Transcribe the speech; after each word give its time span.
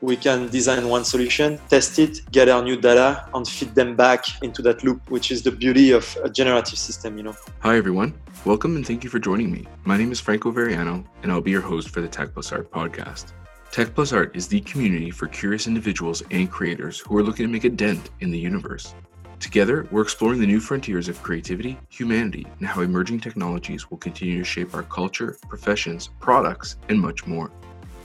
we 0.00 0.16
can 0.16 0.48
design 0.48 0.88
one 0.88 1.04
solution, 1.04 1.58
test 1.68 1.98
it, 1.98 2.20
gather 2.30 2.62
new 2.62 2.76
data, 2.76 3.28
and 3.34 3.46
feed 3.46 3.74
them 3.74 3.94
back 3.94 4.24
into 4.42 4.62
that 4.62 4.82
loop, 4.82 5.10
which 5.10 5.30
is 5.30 5.42
the 5.42 5.52
beauty 5.52 5.90
of 5.90 6.16
a 6.24 6.30
generative 6.30 6.78
system, 6.78 7.16
you 7.18 7.22
know. 7.22 7.36
Hi, 7.60 7.76
everyone. 7.76 8.14
Welcome 8.44 8.76
and 8.76 8.86
thank 8.86 9.04
you 9.04 9.10
for 9.10 9.18
joining 9.18 9.50
me. 9.50 9.66
My 9.84 9.98
name 9.98 10.10
is 10.10 10.20
Franco 10.20 10.50
Variano, 10.50 11.04
and 11.22 11.30
I'll 11.30 11.42
be 11.42 11.50
your 11.50 11.60
host 11.60 11.90
for 11.90 12.00
the 12.00 12.08
Tech 12.08 12.32
Plus 12.32 12.50
Art 12.52 12.70
podcast. 12.70 13.32
Tech 13.70 13.94
Plus 13.94 14.12
Art 14.12 14.34
is 14.34 14.48
the 14.48 14.60
community 14.62 15.10
for 15.10 15.28
curious 15.28 15.66
individuals 15.66 16.22
and 16.30 16.50
creators 16.50 16.98
who 17.00 17.16
are 17.16 17.22
looking 17.22 17.46
to 17.46 17.52
make 17.52 17.64
a 17.64 17.70
dent 17.70 18.10
in 18.20 18.30
the 18.30 18.38
universe. 18.38 18.94
Together, 19.38 19.86
we're 19.90 20.02
exploring 20.02 20.40
the 20.40 20.46
new 20.46 20.60
frontiers 20.60 21.08
of 21.08 21.22
creativity, 21.22 21.78
humanity, 21.88 22.46
and 22.58 22.66
how 22.66 22.82
emerging 22.82 23.20
technologies 23.20 23.90
will 23.90 23.98
continue 23.98 24.38
to 24.38 24.44
shape 24.44 24.74
our 24.74 24.82
culture, 24.82 25.38
professions, 25.48 26.10
products, 26.20 26.76
and 26.88 27.00
much 27.00 27.26
more. 27.26 27.50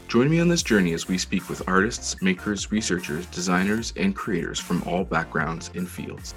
Join 0.07 0.29
me 0.29 0.39
on 0.39 0.47
this 0.47 0.63
journey 0.63 0.93
as 0.93 1.07
we 1.07 1.17
speak 1.17 1.49
with 1.49 1.67
artists, 1.67 2.21
makers, 2.21 2.71
researchers, 2.71 3.25
designers, 3.27 3.91
and 3.97 4.15
creators 4.15 4.59
from 4.59 4.83
all 4.83 5.03
backgrounds 5.03 5.71
and 5.75 5.89
fields. 5.89 6.33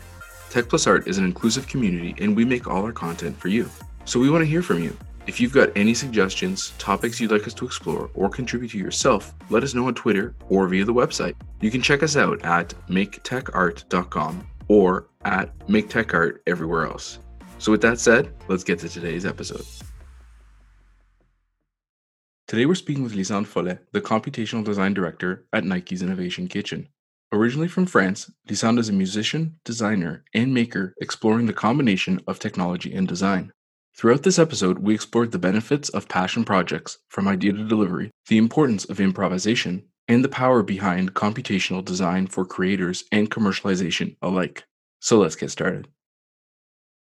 Tech 0.51 0.69
Plus 0.69 0.87
Art 0.87 1.07
is 1.07 1.19
an 1.19 1.25
inclusive 1.25 1.69
community, 1.69 2.15
and 2.19 2.35
we 2.35 2.45
make 2.45 2.67
all 2.67 2.85
our 2.85 2.93
content 2.93 3.37
for 3.37 3.49
you. 3.49 3.69
So 4.07 4.19
we 4.19 4.31
want 4.31 4.43
to 4.43 4.51
hear 4.51 4.63
from 4.63 4.83
you. 4.83 4.97
If 5.27 5.39
you've 5.41 5.53
got 5.53 5.69
any 5.77 5.93
suggestions, 5.93 6.71
topics 6.79 7.21
you'd 7.21 7.31
like 7.31 7.47
us 7.47 7.53
to 7.55 7.67
explore, 7.67 8.11
or 8.15 8.31
contribute 8.31 8.71
to 8.71 8.79
yourself, 8.79 9.35
let 9.51 9.63
us 9.63 9.75
know 9.75 9.87
on 9.87 9.95
Twitter 9.95 10.35
or 10.49 10.67
via 10.67 10.87
the 10.87 10.95
website. 10.95 11.35
You 11.61 11.71
can 11.71 11.83
check 11.83 12.03
us 12.03 12.17
out 12.17 12.43
at 12.47 12.73
maketechart.com 12.89 14.47
or 14.69 15.09
at 15.27 15.59
maketechart 15.69 16.39
everywhere 16.47 16.87
else. 16.87 17.19
So, 17.59 17.73
with 17.73 17.83
that 17.83 18.01
said, 18.01 18.33
let's 18.49 18.65
get 18.65 18.79
to 18.79 18.89
today's 18.89 19.27
episode. 19.27 19.67
Today, 22.49 22.65
we're 22.65 22.77
speaking 22.77 23.05
with 23.05 23.13
Lisanne 23.13 23.47
Follet, 23.47 23.81
the 23.93 24.01
computational 24.01 24.65
design 24.65 24.95
director 24.95 25.45
at 25.53 25.65
Nike's 25.65 26.01
Innovation 26.01 26.49
Kitchen. 26.49 26.89
Originally 27.31 27.69
from 27.69 27.85
France, 27.85 28.31
Lisanne 28.49 28.79
is 28.79 28.89
a 28.89 28.93
musician, 28.95 29.61
designer, 29.67 30.25
and 30.33 30.55
maker 30.55 30.95
exploring 30.99 31.45
the 31.45 31.53
combination 31.53 32.23
of 32.27 32.39
technology 32.39 32.95
and 32.95 33.07
design. 33.07 33.53
Throughout 33.95 34.23
this 34.23 34.39
episode, 34.39 34.79
we 34.79 34.95
explored 34.95 35.31
the 35.31 35.39
benefits 35.39 35.91
of 35.91 36.09
passion 36.09 36.43
projects 36.43 36.97
from 37.11 37.29
idea 37.29 37.53
to 37.53 37.69
delivery, 37.69 38.11
the 38.29 38.39
importance 38.39 38.87
of 38.87 38.99
improvisation, 38.99 39.85
and 40.09 40.25
the 40.25 40.31
power 40.31 40.63
behind 40.63 41.13
computational 41.13 41.85
design 41.85 42.27
for 42.29 42.47
creators 42.47 43.05
and 43.13 43.31
commercialization 43.31 44.17
alike. 44.23 44.65
So 45.01 45.19
let's 45.19 45.37
get 45.37 45.51
started. 45.51 45.87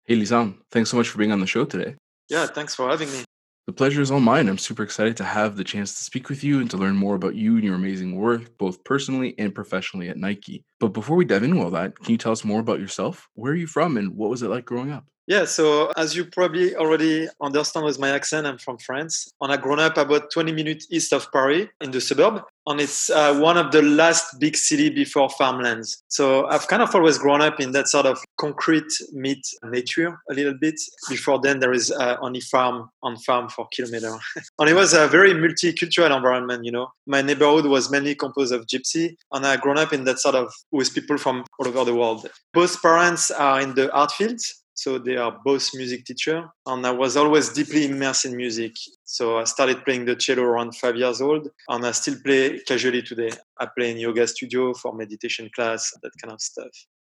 Hey, 0.05 0.15
Lisanne, 0.15 0.55
thanks 0.71 0.89
so 0.89 0.95
much 0.95 1.09
for 1.09 1.17
being 1.17 1.33
on 1.33 1.41
the 1.41 1.47
show 1.47 1.65
today. 1.65 1.95
Yeah, 2.29 2.45
thanks 2.47 2.73
for 2.73 2.89
having 2.89 3.11
me. 3.11 3.25
The 3.67 3.73
pleasure 3.73 4.01
is 4.01 4.09
all 4.09 4.21
mine. 4.21 4.47
I'm 4.47 4.57
super 4.57 4.83
excited 4.83 5.17
to 5.17 5.23
have 5.25 5.57
the 5.57 5.63
chance 5.65 5.93
to 5.95 6.03
speak 6.03 6.29
with 6.29 6.43
you 6.45 6.59
and 6.61 6.69
to 6.71 6.77
learn 6.77 6.95
more 6.95 7.15
about 7.15 7.35
you 7.35 7.55
and 7.55 7.63
your 7.63 7.75
amazing 7.75 8.15
work, 8.15 8.57
both 8.57 8.83
personally 8.85 9.35
and 9.37 9.53
professionally 9.53 10.07
at 10.09 10.17
Nike. 10.17 10.63
But 10.79 10.89
before 10.93 11.17
we 11.17 11.25
dive 11.25 11.43
into 11.43 11.61
all 11.61 11.71
that, 11.71 11.97
can 11.99 12.11
you 12.11 12.17
tell 12.17 12.31
us 12.31 12.45
more 12.45 12.59
about 12.61 12.79
yourself? 12.79 13.29
Where 13.33 13.51
are 13.53 13.55
you 13.55 13.67
from 13.67 13.97
and 13.97 14.15
what 14.15 14.29
was 14.29 14.43
it 14.43 14.49
like 14.49 14.65
growing 14.65 14.91
up? 14.91 15.05
Yeah, 15.25 15.45
so 15.45 15.89
as 15.95 16.17
you 16.17 16.25
probably 16.25 16.75
already 16.75 17.29
understand 17.41 17.85
with 17.85 17.97
my 17.97 18.09
accent, 18.09 18.45
I'm 18.45 18.57
from 18.57 18.77
France. 18.77 19.31
And 19.39 19.53
I 19.53 19.57
grown 19.57 19.79
up 19.79 19.97
about 19.97 20.31
20 20.31 20.51
minutes 20.51 20.87
east 20.89 21.13
of 21.13 21.31
Paris 21.31 21.69
in 21.79 21.91
the 21.91 22.01
suburb. 22.01 22.41
And 22.65 22.79
it's 22.79 23.09
uh, 23.09 23.37
one 23.39 23.57
of 23.57 23.71
the 23.71 23.81
last 23.81 24.39
big 24.39 24.55
city 24.55 24.89
before 24.89 25.29
farmlands. 25.29 26.01
So 26.07 26.45
I've 26.47 26.67
kind 26.67 26.81
of 26.81 26.93
always 26.95 27.17
grown 27.17 27.41
up 27.41 27.59
in 27.59 27.71
that 27.71 27.89
sort 27.89 28.05
of 28.05 28.19
concrete 28.37 28.91
meet 29.11 29.45
nature 29.63 30.17
a 30.29 30.33
little 30.33 30.53
bit. 30.53 30.75
Before 31.09 31.39
then, 31.39 31.59
there 31.59 31.73
is 31.73 31.91
uh, 31.91 32.17
only 32.21 32.39
farm 32.39 32.89
on 33.01 33.17
farm 33.17 33.49
for 33.49 33.67
kilometer. 33.73 34.17
and 34.59 34.69
it 34.69 34.75
was 34.75 34.93
a 34.93 35.07
very 35.07 35.33
multicultural 35.33 36.15
environment, 36.15 36.65
you 36.65 36.71
know. 36.71 36.91
My 37.05 37.21
neighborhood 37.21 37.65
was 37.65 37.91
mainly 37.91 38.15
composed 38.15 38.53
of 38.53 38.65
gypsy. 38.67 39.15
And 39.33 39.45
I 39.45 39.57
grown 39.57 39.77
up 39.77 39.93
in 39.93 40.03
that 40.05 40.19
sort 40.19 40.35
of 40.35 40.53
with 40.71 40.93
people 40.93 41.17
from 41.17 41.45
all 41.59 41.67
over 41.67 41.85
the 41.85 41.95
world. 41.95 42.29
Both 42.53 42.81
parents 42.81 43.29
are 43.31 43.59
in 43.59 43.75
the 43.75 43.91
art 43.93 44.11
fields 44.11 44.62
so 44.73 44.97
they 44.97 45.15
are 45.15 45.37
both 45.45 45.69
music 45.75 46.05
teacher 46.05 46.49
and 46.67 46.85
i 46.85 46.91
was 46.91 47.15
always 47.15 47.49
deeply 47.49 47.85
immersed 47.85 48.25
in 48.25 48.35
music. 48.35 48.73
So 49.05 49.37
i 49.37 49.43
started 49.43 49.85
playing 49.85 50.05
the 50.05 50.15
cello 50.15 50.43
around 50.43 50.75
five 50.75 50.95
years 50.95 51.21
old 51.21 51.47
and 51.69 51.85
i 51.85 51.91
still 51.91 52.15
play 52.23 52.59
casually 52.59 53.01
today. 53.01 53.31
I 53.59 53.67
play 53.77 53.91
in 53.91 53.97
yoga 53.97 54.27
studio 54.27 54.73
for 54.73 54.93
meditation 54.93 55.49
class 55.55 55.91
that 56.01 56.11
kind 56.21 56.33
of 56.33 56.41
stuff 56.41 56.73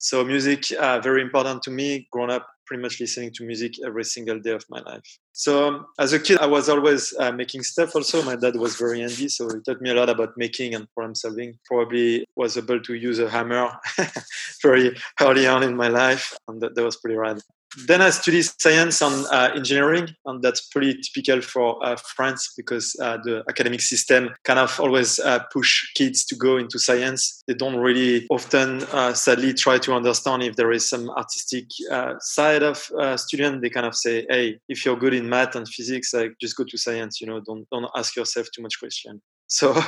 so 0.04 0.22
music 0.22 0.70
uh, 0.78 1.00
very 1.00 1.22
important 1.22 1.62
to 1.62 1.70
me 1.70 2.06
grown 2.12 2.30
up 2.30 2.46
pretty 2.66 2.82
much 2.82 3.00
listening 3.00 3.30
to 3.32 3.42
music 3.42 3.72
every 3.86 4.04
single 4.04 4.38
day 4.38 4.50
of 4.50 4.62
my 4.68 4.80
life. 4.80 5.18
So 5.32 5.66
um, 5.66 5.86
as 5.98 6.12
a 6.12 6.20
kid, 6.20 6.38
I 6.40 6.46
was 6.46 6.68
always 6.68 7.14
uh, 7.18 7.32
making 7.32 7.62
stuff. 7.62 7.94
Also, 7.94 8.22
my 8.22 8.36
dad 8.36 8.56
was 8.56 8.76
very 8.76 9.00
handy, 9.00 9.28
so 9.28 9.48
he 9.48 9.60
taught 9.62 9.80
me 9.80 9.90
a 9.90 9.94
lot 9.94 10.10
about 10.10 10.36
making 10.36 10.74
and 10.74 10.86
problem 10.92 11.14
solving. 11.14 11.58
Probably 11.64 12.26
was 12.36 12.58
able 12.58 12.80
to 12.80 12.94
use 12.94 13.18
a 13.18 13.30
hammer 13.30 13.70
very 14.62 14.94
early 15.22 15.46
on 15.46 15.62
in 15.62 15.74
my 15.74 15.88
life, 15.88 16.36
and 16.48 16.60
that, 16.60 16.74
that 16.74 16.84
was 16.84 16.96
pretty 16.96 17.16
rad 17.16 17.40
then 17.86 18.00
I 18.00 18.10
studied 18.10 18.44
science 18.58 19.00
and 19.02 19.26
uh, 19.26 19.50
engineering, 19.54 20.08
and 20.26 20.42
that's 20.42 20.68
pretty 20.68 21.00
typical 21.02 21.40
for 21.40 21.84
uh, 21.84 21.96
France 21.96 22.52
because 22.56 22.94
uh, 23.02 23.18
the 23.24 23.42
academic 23.48 23.80
system 23.80 24.30
kind 24.44 24.58
of 24.58 24.78
always 24.78 25.18
uh, 25.18 25.40
push 25.52 25.92
kids 25.94 26.24
to 26.26 26.36
go 26.36 26.56
into 26.56 26.78
science. 26.78 27.42
They 27.46 27.54
don't 27.54 27.76
really 27.76 28.26
often, 28.30 28.84
uh, 28.92 29.14
sadly, 29.14 29.54
try 29.54 29.78
to 29.78 29.94
understand 29.94 30.42
if 30.42 30.56
there 30.56 30.72
is 30.72 30.88
some 30.88 31.10
artistic 31.10 31.66
uh, 31.90 32.14
side 32.20 32.62
of 32.62 32.88
a 32.98 33.18
student. 33.18 33.62
They 33.62 33.70
kind 33.70 33.86
of 33.86 33.94
say, 33.96 34.26
"Hey, 34.28 34.58
if 34.68 34.84
you're 34.84 34.96
good 34.96 35.14
in 35.14 35.28
math 35.28 35.56
and 35.56 35.68
physics, 35.68 36.14
like 36.14 36.34
just 36.40 36.56
go 36.56 36.64
to 36.64 36.78
science. 36.78 37.20
You 37.20 37.26
know, 37.26 37.40
don't 37.40 37.68
don't 37.70 37.90
ask 37.96 38.16
yourself 38.16 38.46
too 38.54 38.62
much 38.62 38.78
question." 38.78 39.20
So 39.46 39.78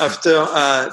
after 0.00 0.46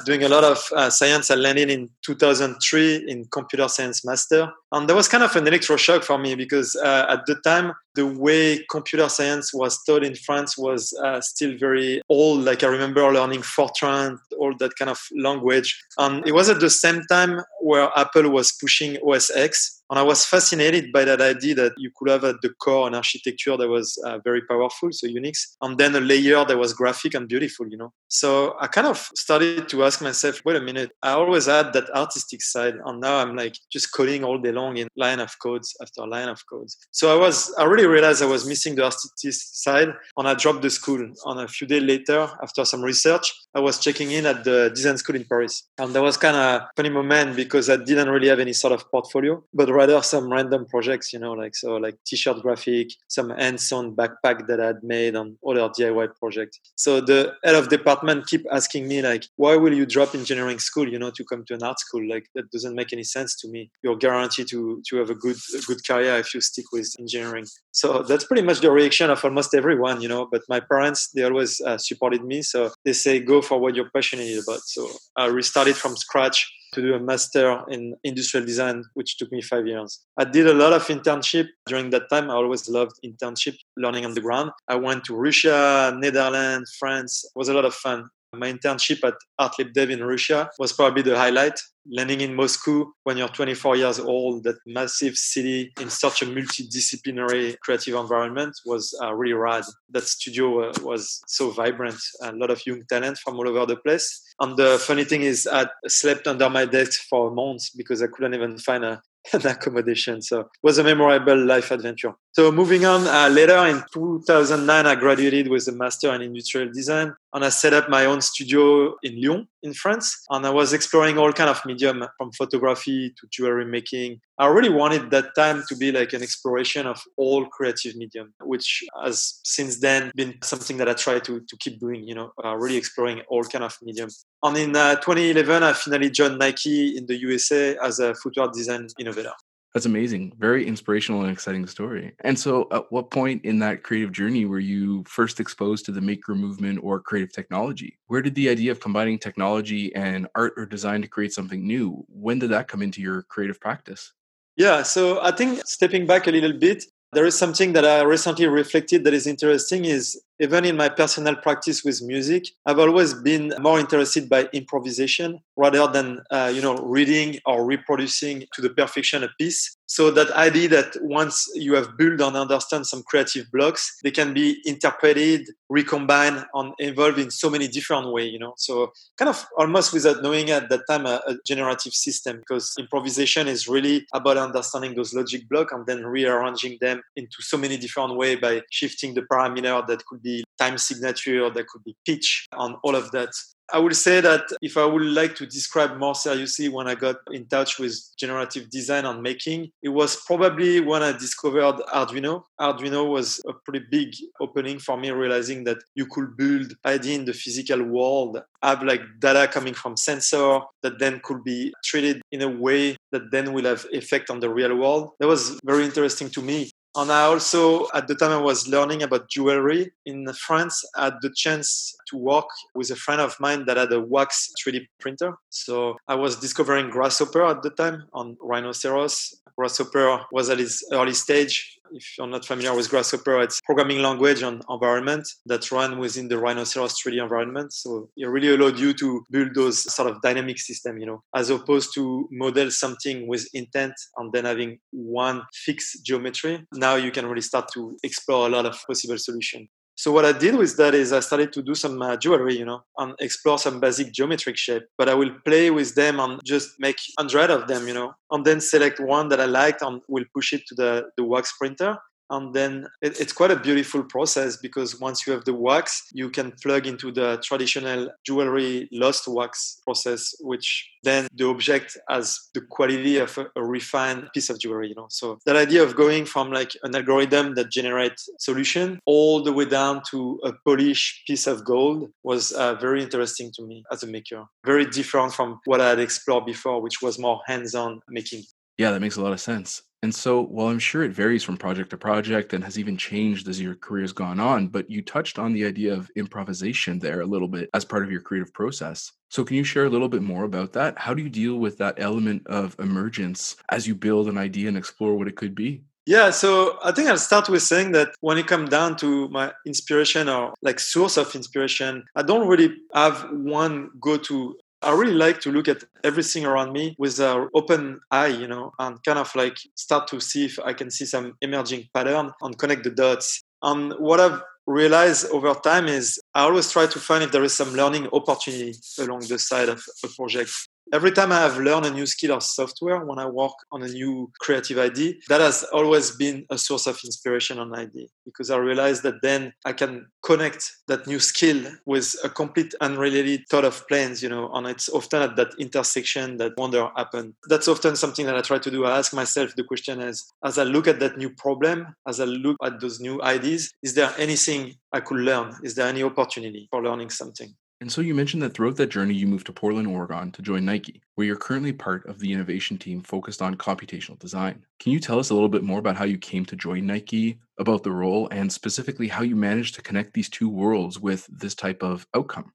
doing 0.05 0.23
a 0.23 0.27
lot 0.27 0.43
of 0.43 0.93
science, 0.93 1.31
I 1.31 1.35
landed 1.35 1.71
in 1.71 1.89
2003 2.05 3.05
in 3.07 3.25
computer 3.31 3.67
science 3.69 4.05
master. 4.05 4.51
And 4.71 4.89
that 4.89 4.95
was 4.95 5.07
kind 5.07 5.23
of 5.23 5.35
an 5.35 5.45
electroshock 5.45 6.03
for 6.03 6.17
me 6.17 6.35
because 6.35 6.75
uh, 6.75 7.05
at 7.09 7.25
the 7.25 7.35
time, 7.35 7.73
the 7.95 8.05
way 8.05 8.63
computer 8.69 9.09
science 9.09 9.53
was 9.53 9.83
taught 9.83 10.03
in 10.03 10.15
France 10.15 10.57
was 10.57 10.93
uh, 11.03 11.19
still 11.19 11.57
very 11.57 12.01
old. 12.07 12.45
Like 12.45 12.63
I 12.63 12.67
remember 12.67 13.01
learning 13.11 13.41
Fortran, 13.41 14.17
all 14.39 14.55
that 14.59 14.75
kind 14.77 14.89
of 14.89 14.99
language. 15.17 15.83
And 15.97 16.25
it 16.25 16.31
was 16.31 16.47
at 16.49 16.61
the 16.61 16.69
same 16.69 17.01
time 17.09 17.41
where 17.59 17.89
Apple 17.97 18.29
was 18.29 18.53
pushing 18.53 18.97
OS 19.05 19.29
X 19.35 19.81
and 19.91 19.99
I 19.99 20.03
was 20.03 20.25
fascinated 20.25 20.93
by 20.93 21.03
that 21.03 21.19
idea 21.19 21.53
that 21.55 21.73
you 21.77 21.91
could 21.93 22.09
have 22.09 22.23
at 22.23 22.41
the 22.41 22.51
core 22.63 22.87
an 22.87 22.95
architecture 22.95 23.57
that 23.57 23.67
was 23.67 24.01
uh, 24.05 24.19
very 24.19 24.41
powerful, 24.43 24.89
so 24.93 25.05
Unix, 25.05 25.57
and 25.61 25.77
then 25.77 25.93
a 25.93 25.99
layer 25.99 26.45
that 26.45 26.57
was 26.57 26.71
graphic 26.73 27.13
and 27.13 27.27
beautiful, 27.27 27.67
you 27.67 27.75
know. 27.75 27.91
So 28.07 28.55
I 28.61 28.67
kind 28.67 28.87
of 28.87 29.09
started 29.17 29.67
to 29.67 29.83
ask 29.83 30.01
myself, 30.01 30.41
wait 30.45 30.55
a 30.55 30.61
minute, 30.61 30.91
I 31.03 31.11
always 31.11 31.47
had 31.47 31.73
that 31.73 31.89
artistic 31.89 32.41
side, 32.41 32.75
and 32.85 33.01
now 33.01 33.17
I'm 33.17 33.35
like 33.35 33.57
just 33.69 33.91
coding 33.91 34.23
all 34.23 34.37
day 34.37 34.53
long 34.53 34.60
in 34.69 34.87
line 34.95 35.19
of 35.19 35.37
codes 35.39 35.75
after 35.81 36.05
line 36.07 36.29
of 36.29 36.41
codes. 36.47 36.77
So 36.91 37.13
I 37.13 37.19
was, 37.19 37.53
I 37.57 37.65
really 37.65 37.87
realized 37.87 38.21
I 38.21 38.27
was 38.27 38.47
missing 38.47 38.75
the 38.75 38.85
artistic 38.85 39.33
side, 39.33 39.89
and 40.17 40.27
I 40.27 40.33
dropped 40.33 40.61
the 40.61 40.69
school. 40.69 41.01
And 41.25 41.39
a 41.39 41.47
few 41.47 41.67
days 41.67 41.83
later, 41.83 42.29
after 42.41 42.65
some 42.65 42.81
research, 42.81 43.33
I 43.55 43.59
was 43.59 43.79
checking 43.79 44.11
in 44.11 44.25
at 44.25 44.43
the 44.43 44.71
design 44.73 44.97
school 44.97 45.15
in 45.15 45.25
Paris, 45.25 45.67
and 45.77 45.93
that 45.93 46.01
was 46.01 46.17
kind 46.17 46.35
of 46.35 46.61
funny 46.75 46.89
moment 46.89 47.35
because 47.35 47.69
I 47.69 47.77
didn't 47.77 48.09
really 48.09 48.29
have 48.29 48.39
any 48.39 48.53
sort 48.53 48.73
of 48.73 48.89
portfolio, 48.89 49.43
but 49.53 49.69
rather 49.69 50.01
some 50.01 50.31
random 50.31 50.65
projects, 50.67 51.13
you 51.13 51.19
know, 51.19 51.33
like 51.33 51.55
so 51.55 51.75
like 51.75 51.95
t-shirt 52.05 52.41
graphic, 52.41 52.89
some 53.07 53.29
hands-on 53.29 53.95
backpack 53.95 54.47
that 54.47 54.59
I 54.59 54.67
had 54.67 54.83
made 54.83 55.15
on 55.15 55.37
other 55.47 55.69
DIY 55.69 56.15
projects. 56.19 56.59
So 56.75 57.01
the 57.01 57.33
head 57.43 57.55
of 57.55 57.69
department 57.69 58.27
keep 58.27 58.45
asking 58.51 58.87
me 58.87 59.01
like, 59.01 59.25
why 59.35 59.55
will 59.55 59.73
you 59.73 59.85
drop 59.85 60.15
engineering 60.15 60.59
school, 60.59 60.87
you 60.87 60.99
know, 60.99 61.11
to 61.11 61.23
come 61.25 61.43
to 61.47 61.53
an 61.53 61.63
art 61.63 61.79
school? 61.79 62.07
Like 62.07 62.27
that 62.35 62.51
doesn't 62.51 62.75
make 62.75 62.93
any 62.93 63.03
sense 63.03 63.35
to 63.41 63.49
me. 63.49 63.69
You're 63.83 63.97
guaranteed 63.97 64.47
to 64.51 64.81
to 64.87 64.97
have 64.97 65.09
a 65.09 65.15
good 65.15 65.37
a 65.57 65.61
good 65.69 65.81
career 65.87 66.15
if 66.17 66.33
you 66.33 66.41
stick 66.41 66.65
with 66.71 66.89
engineering. 66.99 67.45
So 67.71 68.03
that's 68.03 68.25
pretty 68.25 68.43
much 68.43 68.59
the 68.61 68.71
reaction 68.71 69.09
of 69.09 69.23
almost 69.23 69.53
everyone, 69.53 70.01
you 70.01 70.09
know. 70.09 70.27
But 70.31 70.41
my 70.49 70.59
parents 70.59 71.09
they 71.15 71.23
always 71.23 71.59
uh, 71.61 71.77
supported 71.77 72.23
me, 72.23 72.41
so 72.41 72.69
they 72.85 72.93
say 72.93 73.19
go 73.19 73.41
for 73.41 73.59
what 73.59 73.75
you're 73.75 73.91
passionate 73.95 74.43
about. 74.43 74.61
So 74.65 74.89
I 75.15 75.25
restarted 75.27 75.77
from 75.77 75.95
scratch 75.95 76.37
to 76.73 76.81
do 76.81 76.93
a 76.93 76.99
master 76.99 77.63
in 77.69 77.95
industrial 78.03 78.45
design, 78.45 78.83
which 78.93 79.17
took 79.17 79.31
me 79.31 79.41
five 79.41 79.67
years. 79.67 79.99
I 80.17 80.23
did 80.23 80.47
a 80.47 80.53
lot 80.53 80.73
of 80.73 80.87
internship 80.87 81.47
during 81.67 81.89
that 81.89 82.09
time. 82.09 82.29
I 82.29 82.35
always 82.35 82.69
loved 82.69 82.95
internship, 83.05 83.57
learning 83.77 84.05
on 84.05 84.13
the 84.13 84.21
ground. 84.21 84.51
I 84.67 84.75
went 84.75 85.03
to 85.05 85.15
Russia, 85.15 85.93
Netherlands, 85.97 86.75
France. 86.79 87.25
It 87.25 87.37
was 87.37 87.49
a 87.49 87.53
lot 87.53 87.65
of 87.65 87.73
fun. 87.73 88.09
My 88.33 88.53
internship 88.53 89.03
at 89.03 89.15
Art 89.39 89.55
Lebedev 89.59 89.89
in 89.89 90.03
Russia 90.05 90.49
was 90.57 90.71
probably 90.71 91.01
the 91.01 91.17
highlight. 91.17 91.59
Landing 91.91 92.21
in 92.21 92.33
Moscow 92.33 92.89
when 93.03 93.17
you're 93.17 93.27
24 93.27 93.75
years 93.75 93.99
old, 93.99 94.45
that 94.45 94.55
massive 94.65 95.17
city 95.17 95.73
in 95.81 95.89
such 95.89 96.21
a 96.21 96.25
multidisciplinary 96.25 97.59
creative 97.59 97.95
environment 97.95 98.53
was 98.65 98.97
uh, 99.03 99.13
really 99.13 99.33
rad. 99.33 99.65
That 99.89 100.03
studio 100.03 100.69
uh, 100.69 100.73
was 100.81 101.21
so 101.27 101.49
vibrant, 101.49 101.99
a 102.21 102.31
lot 102.31 102.51
of 102.51 102.65
young 102.65 102.83
talent 102.87 103.17
from 103.17 103.35
all 103.35 103.49
over 103.49 103.65
the 103.65 103.75
place. 103.75 104.23
And 104.39 104.55
the 104.55 104.79
funny 104.79 105.03
thing 105.03 105.23
is, 105.23 105.45
I 105.51 105.65
slept 105.87 106.25
under 106.25 106.49
my 106.49 106.63
desk 106.63 107.01
for 107.09 107.29
a 107.29 107.33
month 107.33 107.63
because 107.75 108.01
I 108.01 108.07
couldn't 108.07 108.33
even 108.33 108.57
find 108.59 108.85
a, 108.85 109.01
an 109.33 109.45
accommodation. 109.45 110.21
So 110.21 110.41
it 110.41 110.47
was 110.63 110.77
a 110.77 110.85
memorable 110.85 111.45
life 111.45 111.71
adventure. 111.71 112.13
So 112.31 112.49
moving 112.49 112.85
on, 112.85 113.07
uh, 113.07 113.27
later 113.27 113.57
in 113.67 113.83
2009, 113.93 114.85
I 114.85 114.95
graduated 114.95 115.49
with 115.49 115.67
a 115.67 115.73
master 115.73 116.13
in 116.13 116.21
industrial 116.21 116.71
design. 116.71 117.13
And 117.33 117.45
I 117.45 117.49
set 117.49 117.73
up 117.73 117.89
my 117.89 118.05
own 118.05 118.21
studio 118.21 118.95
in 119.03 119.21
Lyon, 119.21 119.47
in 119.63 119.73
France. 119.73 120.23
And 120.29 120.45
I 120.45 120.49
was 120.49 120.73
exploring 120.73 121.17
all 121.17 121.31
kind 121.31 121.49
of 121.49 121.65
medium 121.65 122.03
from 122.17 122.31
photography 122.31 123.13
to 123.17 123.27
jewelry 123.29 123.65
making. 123.65 124.19
I 124.37 124.47
really 124.47 124.69
wanted 124.69 125.11
that 125.11 125.35
time 125.35 125.63
to 125.69 125.75
be 125.75 125.91
like 125.91 126.13
an 126.13 126.23
exploration 126.23 126.87
of 126.87 127.01
all 127.17 127.45
creative 127.45 127.95
medium, 127.95 128.33
which 128.41 128.83
has 129.01 129.39
since 129.45 129.79
then 129.79 130.11
been 130.15 130.37
something 130.43 130.77
that 130.77 130.89
I 130.89 130.93
try 130.93 131.19
to, 131.19 131.39
to 131.39 131.57
keep 131.57 131.79
doing, 131.79 132.03
you 132.07 132.15
know, 132.15 132.33
uh, 132.43 132.55
really 132.55 132.77
exploring 132.77 133.21
all 133.29 133.43
kind 133.43 133.63
of 133.63 133.77
medium. 133.81 134.09
And 134.43 134.57
in 134.57 134.75
uh, 134.75 134.95
2011, 134.95 135.63
I 135.63 135.73
finally 135.73 136.09
joined 136.09 136.39
Nike 136.39 136.97
in 136.97 137.05
the 137.05 137.15
USA 137.17 137.77
as 137.77 137.99
a 137.99 138.13
footwear 138.15 138.47
design 138.47 138.87
innovator. 138.99 139.33
That's 139.73 139.85
amazing. 139.85 140.33
Very 140.37 140.67
inspirational 140.67 141.21
and 141.21 141.31
exciting 141.31 141.65
story. 141.65 142.13
And 142.25 142.37
so, 142.37 142.67
at 142.73 142.91
what 142.91 143.09
point 143.09 143.45
in 143.45 143.59
that 143.59 143.83
creative 143.83 144.11
journey 144.11 144.43
were 144.45 144.59
you 144.59 145.03
first 145.07 145.39
exposed 145.39 145.85
to 145.85 145.93
the 145.93 146.01
maker 146.01 146.35
movement 146.35 146.79
or 146.83 146.99
creative 146.99 147.31
technology? 147.31 147.97
Where 148.07 148.21
did 148.21 148.35
the 148.35 148.49
idea 148.49 148.71
of 148.71 148.81
combining 148.81 149.17
technology 149.17 149.95
and 149.95 150.27
art 150.35 150.53
or 150.57 150.65
design 150.65 151.01
to 151.03 151.07
create 151.07 151.31
something 151.31 151.65
new, 151.65 152.05
when 152.09 152.39
did 152.39 152.49
that 152.49 152.67
come 152.67 152.81
into 152.81 153.01
your 153.01 153.23
creative 153.23 153.61
practice? 153.61 154.11
Yeah, 154.57 154.83
so 154.83 155.21
I 155.21 155.31
think 155.31 155.65
stepping 155.65 156.05
back 156.05 156.27
a 156.27 156.31
little 156.31 156.53
bit, 156.53 156.83
there 157.13 157.25
is 157.25 157.37
something 157.37 157.73
that 157.73 157.85
I 157.85 158.01
recently 158.01 158.47
reflected 158.47 159.03
that 159.03 159.13
is 159.13 159.27
interesting 159.27 159.85
is 159.85 160.21
even 160.39 160.63
in 160.63 160.77
my 160.77 160.87
personal 160.87 161.35
practice 161.35 161.83
with 161.83 162.01
music, 162.01 162.45
I've 162.65 162.79
always 162.79 163.13
been 163.13 163.53
more 163.59 163.79
interested 163.79 164.29
by 164.29 164.47
improvisation 164.53 165.39
rather 165.57 165.87
than 165.87 166.21
uh, 166.31 166.51
you 166.53 166.61
know 166.61 166.75
reading 166.77 167.39
or 167.45 167.65
reproducing 167.65 168.45
to 168.53 168.61
the 168.61 168.69
perfection 168.69 169.23
a 169.23 169.29
piece. 169.37 169.77
So 169.91 170.09
that 170.11 170.31
idea 170.31 170.69
that 170.69 170.95
once 171.01 171.51
you 171.53 171.75
have 171.75 171.97
built 171.97 172.21
and 172.21 172.37
understand 172.37 172.87
some 172.87 173.03
creative 173.03 173.51
blocks, 173.51 173.97
they 174.03 174.11
can 174.11 174.33
be 174.33 174.61
interpreted, 174.63 175.49
recombined, 175.67 176.45
and 176.53 176.73
evolve 176.77 177.17
in 177.17 177.29
so 177.29 177.49
many 177.49 177.67
different 177.67 178.09
ways. 178.13 178.31
You 178.31 178.39
know, 178.39 178.53
so 178.55 178.93
kind 179.17 179.27
of 179.27 179.45
almost 179.57 179.91
without 179.91 180.23
knowing 180.23 180.49
at 180.49 180.69
that 180.69 180.83
time 180.89 181.05
a, 181.05 181.21
a 181.27 181.35
generative 181.45 181.93
system 181.93 182.37
because 182.37 182.73
improvisation 182.79 183.49
is 183.49 183.67
really 183.67 184.07
about 184.13 184.37
understanding 184.37 184.95
those 184.95 185.13
logic 185.13 185.49
blocks 185.49 185.73
and 185.73 185.85
then 185.85 186.05
rearranging 186.05 186.77
them 186.79 187.01
into 187.17 187.41
so 187.41 187.57
many 187.57 187.75
different 187.75 188.15
ways 188.15 188.39
by 188.39 188.61
shifting 188.71 189.13
the 189.13 189.23
parameter 189.23 189.85
that 189.87 190.05
could 190.05 190.23
be 190.23 190.41
time 190.57 190.77
signature, 190.77 191.49
that 191.49 191.67
could 191.67 191.83
be 191.83 191.97
pitch, 192.05 192.47
on 192.53 192.77
all 192.83 192.95
of 192.95 193.11
that. 193.11 193.31
I 193.73 193.79
would 193.79 193.95
say 193.95 194.21
that 194.21 194.43
if 194.61 194.77
I 194.77 194.85
would 194.85 195.05
like 195.05 195.35
to 195.35 195.45
describe 195.45 195.97
more 195.97 196.15
seriously 196.15 196.67
when 196.69 196.87
I 196.87 196.95
got 196.95 197.17
in 197.31 197.45
touch 197.47 197.79
with 197.79 197.97
generative 198.17 198.69
design 198.69 199.05
and 199.05 199.21
making, 199.21 199.71
it 199.81 199.89
was 199.89 200.17
probably 200.25 200.81
when 200.81 201.01
I 201.01 201.13
discovered 201.13 201.81
Arduino. 201.93 202.43
Arduino 202.59 203.09
was 203.09 203.41
a 203.47 203.53
pretty 203.53 203.85
big 203.89 204.13
opening 204.41 204.79
for 204.79 204.97
me, 204.97 205.11
realizing 205.11 205.63
that 205.65 205.77
you 205.95 206.05
could 206.05 206.35
build 206.35 206.73
idea 206.85 207.15
in 207.15 207.25
the 207.25 207.33
physical 207.33 207.81
world, 207.83 208.41
have 208.61 208.83
like 208.83 209.01
data 209.19 209.47
coming 209.47 209.73
from 209.73 209.95
sensor 209.95 210.59
that 210.83 210.99
then 210.99 211.21
could 211.23 211.43
be 211.43 211.73
treated 211.83 212.21
in 212.31 212.41
a 212.41 212.49
way 212.49 212.97
that 213.11 213.31
then 213.31 213.53
will 213.53 213.65
have 213.65 213.85
effect 213.91 214.29
on 214.29 214.39
the 214.39 214.49
real 214.49 214.75
world. 214.75 215.11
That 215.19 215.27
was 215.27 215.59
very 215.63 215.85
interesting 215.85 216.29
to 216.31 216.41
me. 216.41 216.71
And 216.95 217.09
I 217.09 217.23
also, 217.23 217.87
at 217.93 218.07
the 218.07 218.15
time 218.15 218.31
I 218.31 218.41
was 218.41 218.67
learning 218.67 219.01
about 219.03 219.29
jewelry 219.29 219.91
in 220.05 220.27
France, 220.33 220.83
had 220.95 221.13
the 221.21 221.31
chance 221.33 221.95
to 222.07 222.17
work 222.17 222.47
with 222.75 222.91
a 222.91 222.97
friend 222.97 223.21
of 223.21 223.39
mine 223.39 223.65
that 223.65 223.77
had 223.77 223.93
a 223.93 224.01
wax 224.01 224.51
3D 224.61 224.87
printer. 224.99 225.35
So 225.49 225.95
I 226.09 226.15
was 226.15 226.35
discovering 226.35 226.89
Grasshopper 226.89 227.45
at 227.45 227.63
the 227.63 227.69
time 227.69 228.03
on 228.13 228.35
Rhinoceros. 228.41 229.41
Grasshopper 229.57 230.21
was 230.33 230.49
at 230.49 230.59
its 230.59 230.83
early 230.91 231.13
stage 231.13 231.79
if 231.93 232.17
you're 232.17 232.27
not 232.27 232.45
familiar 232.45 232.75
with 232.75 232.89
Grasshopper, 232.89 233.41
it's 233.41 233.59
programming 233.61 233.99
language 233.99 234.41
and 234.41 234.63
environment 234.69 235.27
that 235.45 235.71
run 235.71 235.99
within 235.99 236.27
the 236.27 236.37
Rhinoceros 236.37 236.95
3D 237.01 237.21
environment. 237.21 237.73
So 237.73 238.09
it 238.17 238.25
really 238.25 238.53
allowed 238.53 238.79
you 238.79 238.93
to 238.93 239.23
build 239.29 239.53
those 239.55 239.93
sort 239.93 240.09
of 240.09 240.21
dynamic 240.21 240.59
system, 240.59 240.97
you 240.97 241.05
know, 241.05 241.23
as 241.35 241.49
opposed 241.49 241.93
to 241.95 242.27
model 242.31 242.71
something 242.71 243.27
with 243.27 243.47
intent 243.53 243.93
and 244.17 244.31
then 244.33 244.45
having 244.45 244.79
one 244.91 245.43
fixed 245.53 246.05
geometry. 246.05 246.65
Now 246.73 246.95
you 246.95 247.11
can 247.11 247.25
really 247.25 247.41
start 247.41 247.69
to 247.73 247.97
explore 248.03 248.47
a 248.47 248.49
lot 248.49 248.65
of 248.65 248.77
possible 248.87 249.17
solutions. 249.17 249.67
So 249.95 250.11
what 250.11 250.25
I 250.25 250.31
did 250.31 250.55
with 250.55 250.77
that 250.77 250.95
is 250.95 251.13
I 251.13 251.19
started 251.19 251.53
to 251.53 251.61
do 251.61 251.75
some 251.75 252.01
uh, 252.01 252.17
jewelry, 252.17 252.57
you 252.57 252.65
know, 252.65 252.81
and 252.97 253.13
explore 253.19 253.59
some 253.59 253.79
basic 253.79 254.11
geometric 254.11 254.57
shape. 254.57 254.83
But 254.97 255.09
I 255.09 255.13
will 255.13 255.31
play 255.45 255.69
with 255.69 255.95
them 255.95 256.19
and 256.19 256.39
just 256.43 256.71
make 256.79 256.97
hundred 257.17 257.51
of 257.51 257.67
them, 257.67 257.87
you 257.87 257.93
know, 257.93 258.13
and 258.31 258.43
then 258.45 258.61
select 258.61 258.99
one 258.99 259.29
that 259.29 259.39
I 259.39 259.45
liked 259.45 259.81
and 259.81 260.01
will 260.07 260.25
push 260.33 260.53
it 260.53 260.63
to 260.67 260.75
the, 260.75 261.03
the 261.17 261.23
wax 261.23 261.53
printer 261.59 261.97
and 262.31 262.53
then 262.53 262.87
it, 263.01 263.19
it's 263.19 263.33
quite 263.33 263.51
a 263.51 263.55
beautiful 263.59 264.03
process 264.03 264.57
because 264.57 264.99
once 264.99 265.27
you 265.27 265.33
have 265.33 265.45
the 265.45 265.53
wax 265.53 266.07
you 266.13 266.29
can 266.29 266.51
plug 266.63 266.87
into 266.87 267.11
the 267.11 267.37
traditional 267.43 268.09
jewelry 268.25 268.87
lost 268.91 269.27
wax 269.27 269.81
process 269.83 270.33
which 270.41 270.89
then 271.03 271.27
the 271.35 271.47
object 271.47 271.97
has 272.09 272.49
the 272.53 272.61
quality 272.61 273.17
of 273.17 273.37
a, 273.37 273.45
a, 273.55 273.63
refined 273.63 274.29
piece 274.33 274.49
of 274.49 274.59
jewelry 274.59 274.89
you 274.89 274.95
know? 274.95 275.07
So 275.09 275.39
that 275.45 275.55
idea 275.55 275.83
of 275.83 275.95
going 275.95 276.25
from 276.25 276.51
like 276.51 276.71
an 276.83 276.95
algorithm 276.95 277.55
that 277.55 277.71
generates 277.71 278.29
solution 278.39 278.99
all 279.05 279.43
the 279.43 279.53
way 279.53 279.65
down 279.65 280.01
to 280.11 280.39
a 280.43 280.53
polished 280.65 281.27
piece 281.27 281.47
of 281.47 281.65
gold 281.65 282.09
was 282.23 282.51
uh, 282.53 282.75
very 282.75 283.03
interesting 283.03 283.51
to 283.55 283.65
me 283.65 283.83
as 283.91 284.03
a 284.03 284.07
maker. 284.07 284.45
Very 284.65 284.85
different 284.85 285.33
from 285.33 285.59
what 285.65 285.81
i 285.81 285.89
had 285.89 285.99
explored 285.99 286.45
before 286.45 286.81
which 286.81 287.01
was 287.01 287.19
more 287.19 287.41
hands-on 287.45 287.99
making 288.09 288.43
yeah 288.81 288.91
that 288.91 288.99
makes 288.99 289.17
a 289.17 289.21
lot 289.21 289.33
of 289.33 289.39
sense 289.39 289.83
and 290.03 290.13
so, 290.15 290.41
while 290.41 290.67
I'm 290.67 290.79
sure 290.79 291.03
it 291.03 291.11
varies 291.11 291.43
from 291.43 291.57
project 291.57 291.91
to 291.91 291.97
project 291.97 292.53
and 292.53 292.63
has 292.63 292.79
even 292.79 292.97
changed 292.97 293.47
as 293.47 293.61
your 293.61 293.75
career 293.75 294.01
has 294.01 294.11
gone 294.11 294.39
on, 294.39 294.67
but 294.67 294.89
you 294.89 295.03
touched 295.03 295.37
on 295.37 295.53
the 295.53 295.63
idea 295.63 295.93
of 295.93 296.09
improvisation 296.15 296.97
there 296.97 297.21
a 297.21 297.25
little 297.27 297.47
bit 297.47 297.69
as 297.75 297.85
part 297.85 298.03
of 298.03 298.11
your 298.11 298.21
creative 298.21 298.51
process. 298.51 299.11
So, 299.29 299.43
can 299.45 299.57
you 299.57 299.63
share 299.63 299.85
a 299.85 299.89
little 299.89 300.09
bit 300.09 300.23
more 300.23 300.43
about 300.43 300.73
that? 300.73 300.97
How 300.97 301.13
do 301.13 301.21
you 301.21 301.29
deal 301.29 301.57
with 301.57 301.77
that 301.77 301.95
element 301.99 302.47
of 302.47 302.75
emergence 302.79 303.57
as 303.69 303.85
you 303.85 303.93
build 303.93 304.27
an 304.27 304.39
idea 304.39 304.69
and 304.69 304.77
explore 304.77 305.15
what 305.15 305.27
it 305.27 305.35
could 305.35 305.53
be? 305.53 305.83
Yeah, 306.07 306.31
so 306.31 306.79
I 306.83 306.91
think 306.91 307.07
I'll 307.07 307.17
start 307.17 307.47
with 307.47 307.61
saying 307.61 307.91
that 307.91 308.09
when 308.21 308.39
it 308.39 308.47
comes 308.47 308.69
down 308.69 308.97
to 308.97 309.29
my 309.29 309.53
inspiration 309.67 310.29
or 310.29 310.55
like 310.63 310.79
source 310.79 311.15
of 311.15 311.35
inspiration, 311.35 312.03
I 312.15 312.23
don't 312.23 312.47
really 312.47 312.75
have 312.95 313.29
one 313.31 313.91
go 313.99 314.17
to 314.17 314.55
I 314.83 314.93
really 314.93 315.13
like 315.13 315.39
to 315.41 315.51
look 315.51 315.67
at 315.67 315.83
everything 316.03 316.45
around 316.45 316.73
me 316.73 316.95
with 316.97 317.19
an 317.19 317.49
open 317.53 317.99
eye, 318.09 318.27
you 318.27 318.47
know, 318.47 318.71
and 318.79 319.03
kind 319.03 319.19
of 319.19 319.33
like 319.35 319.57
start 319.75 320.07
to 320.07 320.19
see 320.19 320.45
if 320.45 320.57
I 320.59 320.73
can 320.73 320.89
see 320.89 321.05
some 321.05 321.33
emerging 321.41 321.89
pattern 321.93 322.31
and 322.41 322.57
connect 322.57 322.83
the 322.83 322.89
dots. 322.89 323.43
And 323.61 323.93
what 323.99 324.19
I've 324.19 324.41
realized 324.65 325.29
over 325.31 325.53
time 325.53 325.87
is 325.87 326.19
I 326.33 326.41
always 326.43 326.71
try 326.71 326.87
to 326.87 326.99
find 326.99 327.23
if 327.23 327.31
there 327.31 327.43
is 327.43 327.55
some 327.55 327.73
learning 327.73 328.07
opportunity 328.11 328.73
along 328.99 329.21
the 329.27 329.37
side 329.37 329.69
of 329.69 329.83
a 330.03 330.07
project 330.07 330.51
every 330.91 331.11
time 331.11 331.31
I 331.31 331.39
have 331.39 331.57
learned 331.57 331.85
a 331.85 331.91
new 331.91 332.05
skill 332.05 332.33
or 332.33 332.41
software, 332.41 333.03
when 333.05 333.19
I 333.19 333.25
work 333.25 333.53
on 333.71 333.83
a 333.83 333.87
new 333.87 334.31
creative 334.39 334.77
idea, 334.77 335.13
that 335.29 335.41
has 335.41 335.63
always 335.73 336.11
been 336.11 336.45
a 336.49 336.57
source 336.57 336.87
of 336.87 336.99
inspiration 337.03 337.59
on 337.59 337.75
idea 337.75 338.07
because 338.25 338.49
I 338.49 338.57
realize 338.57 339.01
that 339.01 339.21
then 339.21 339.53
I 339.65 339.73
can 339.73 340.07
connect 340.23 340.71
that 340.87 341.07
new 341.07 341.19
skill 341.19 341.71
with 341.85 342.15
a 342.23 342.29
complete 342.29 342.73
unrelated 342.81 343.43
thought 343.49 343.65
of 343.65 343.87
plans, 343.87 344.21
you 344.21 344.29
know, 344.29 344.51
and 344.53 344.67
it's 344.67 344.89
often 344.89 345.21
at 345.21 345.35
that 345.35 345.49
intersection 345.59 346.37
that 346.37 346.53
wonder 346.57 346.89
happen. 346.95 347.35
That's 347.47 347.67
often 347.67 347.95
something 347.95 348.25
that 348.25 348.35
I 348.35 348.41
try 348.41 348.59
to 348.59 348.71
do. 348.71 348.85
I 348.85 348.97
ask 348.97 349.13
myself 349.13 349.55
the 349.55 349.63
question 349.63 350.01
as, 350.01 350.25
as 350.43 350.57
I 350.57 350.63
look 350.63 350.87
at 350.87 350.99
that 350.99 351.17
new 351.17 351.29
problem, 351.29 351.95
as 352.07 352.19
I 352.19 352.25
look 352.25 352.57
at 352.63 352.79
those 352.79 352.99
new 352.99 353.21
ideas, 353.21 353.71
is 353.83 353.93
there 353.93 354.13
anything 354.17 354.75
I 354.91 354.99
could 354.99 355.19
learn? 355.19 355.53
Is 355.63 355.75
there 355.75 355.87
any 355.87 356.03
opportunity 356.03 356.67
for 356.69 356.83
learning 356.83 357.09
something? 357.09 357.53
And 357.81 357.91
so 357.91 357.99
you 357.99 358.13
mentioned 358.15 358.41
that 358.43 358.53
throughout 358.53 358.77
that 358.77 358.91
journey, 358.91 359.13
you 359.13 359.27
moved 359.27 359.47
to 359.47 359.53
Portland, 359.53 359.87
Oregon 359.87 360.31
to 360.33 360.41
join 360.41 360.63
Nike, 360.63 361.01
where 361.15 361.27
you're 361.27 361.35
currently 361.35 361.73
part 361.73 362.05
of 362.05 362.19
the 362.19 362.31
innovation 362.31 362.77
team 362.77 363.01
focused 363.01 363.41
on 363.41 363.55
computational 363.55 364.17
design. 364.19 364.65
Can 364.79 364.93
you 364.93 364.99
tell 365.01 365.19
us 365.19 365.31
a 365.31 365.33
little 365.33 365.49
bit 365.49 365.63
more 365.63 365.79
about 365.79 365.97
how 365.97 366.05
you 366.05 366.17
came 366.17 366.45
to 366.45 366.55
join 366.55 366.85
Nike, 366.85 367.39
about 367.57 367.83
the 367.83 367.91
role, 367.91 368.29
and 368.29 368.53
specifically 368.53 369.09
how 369.09 369.23
you 369.23 369.35
managed 369.35 369.75
to 369.75 369.81
connect 369.81 370.13
these 370.13 370.29
two 370.29 370.47
worlds 370.47 370.97
with 370.99 371.27
this 371.29 371.55
type 371.55 371.83
of 371.83 372.07
outcome? 372.15 372.53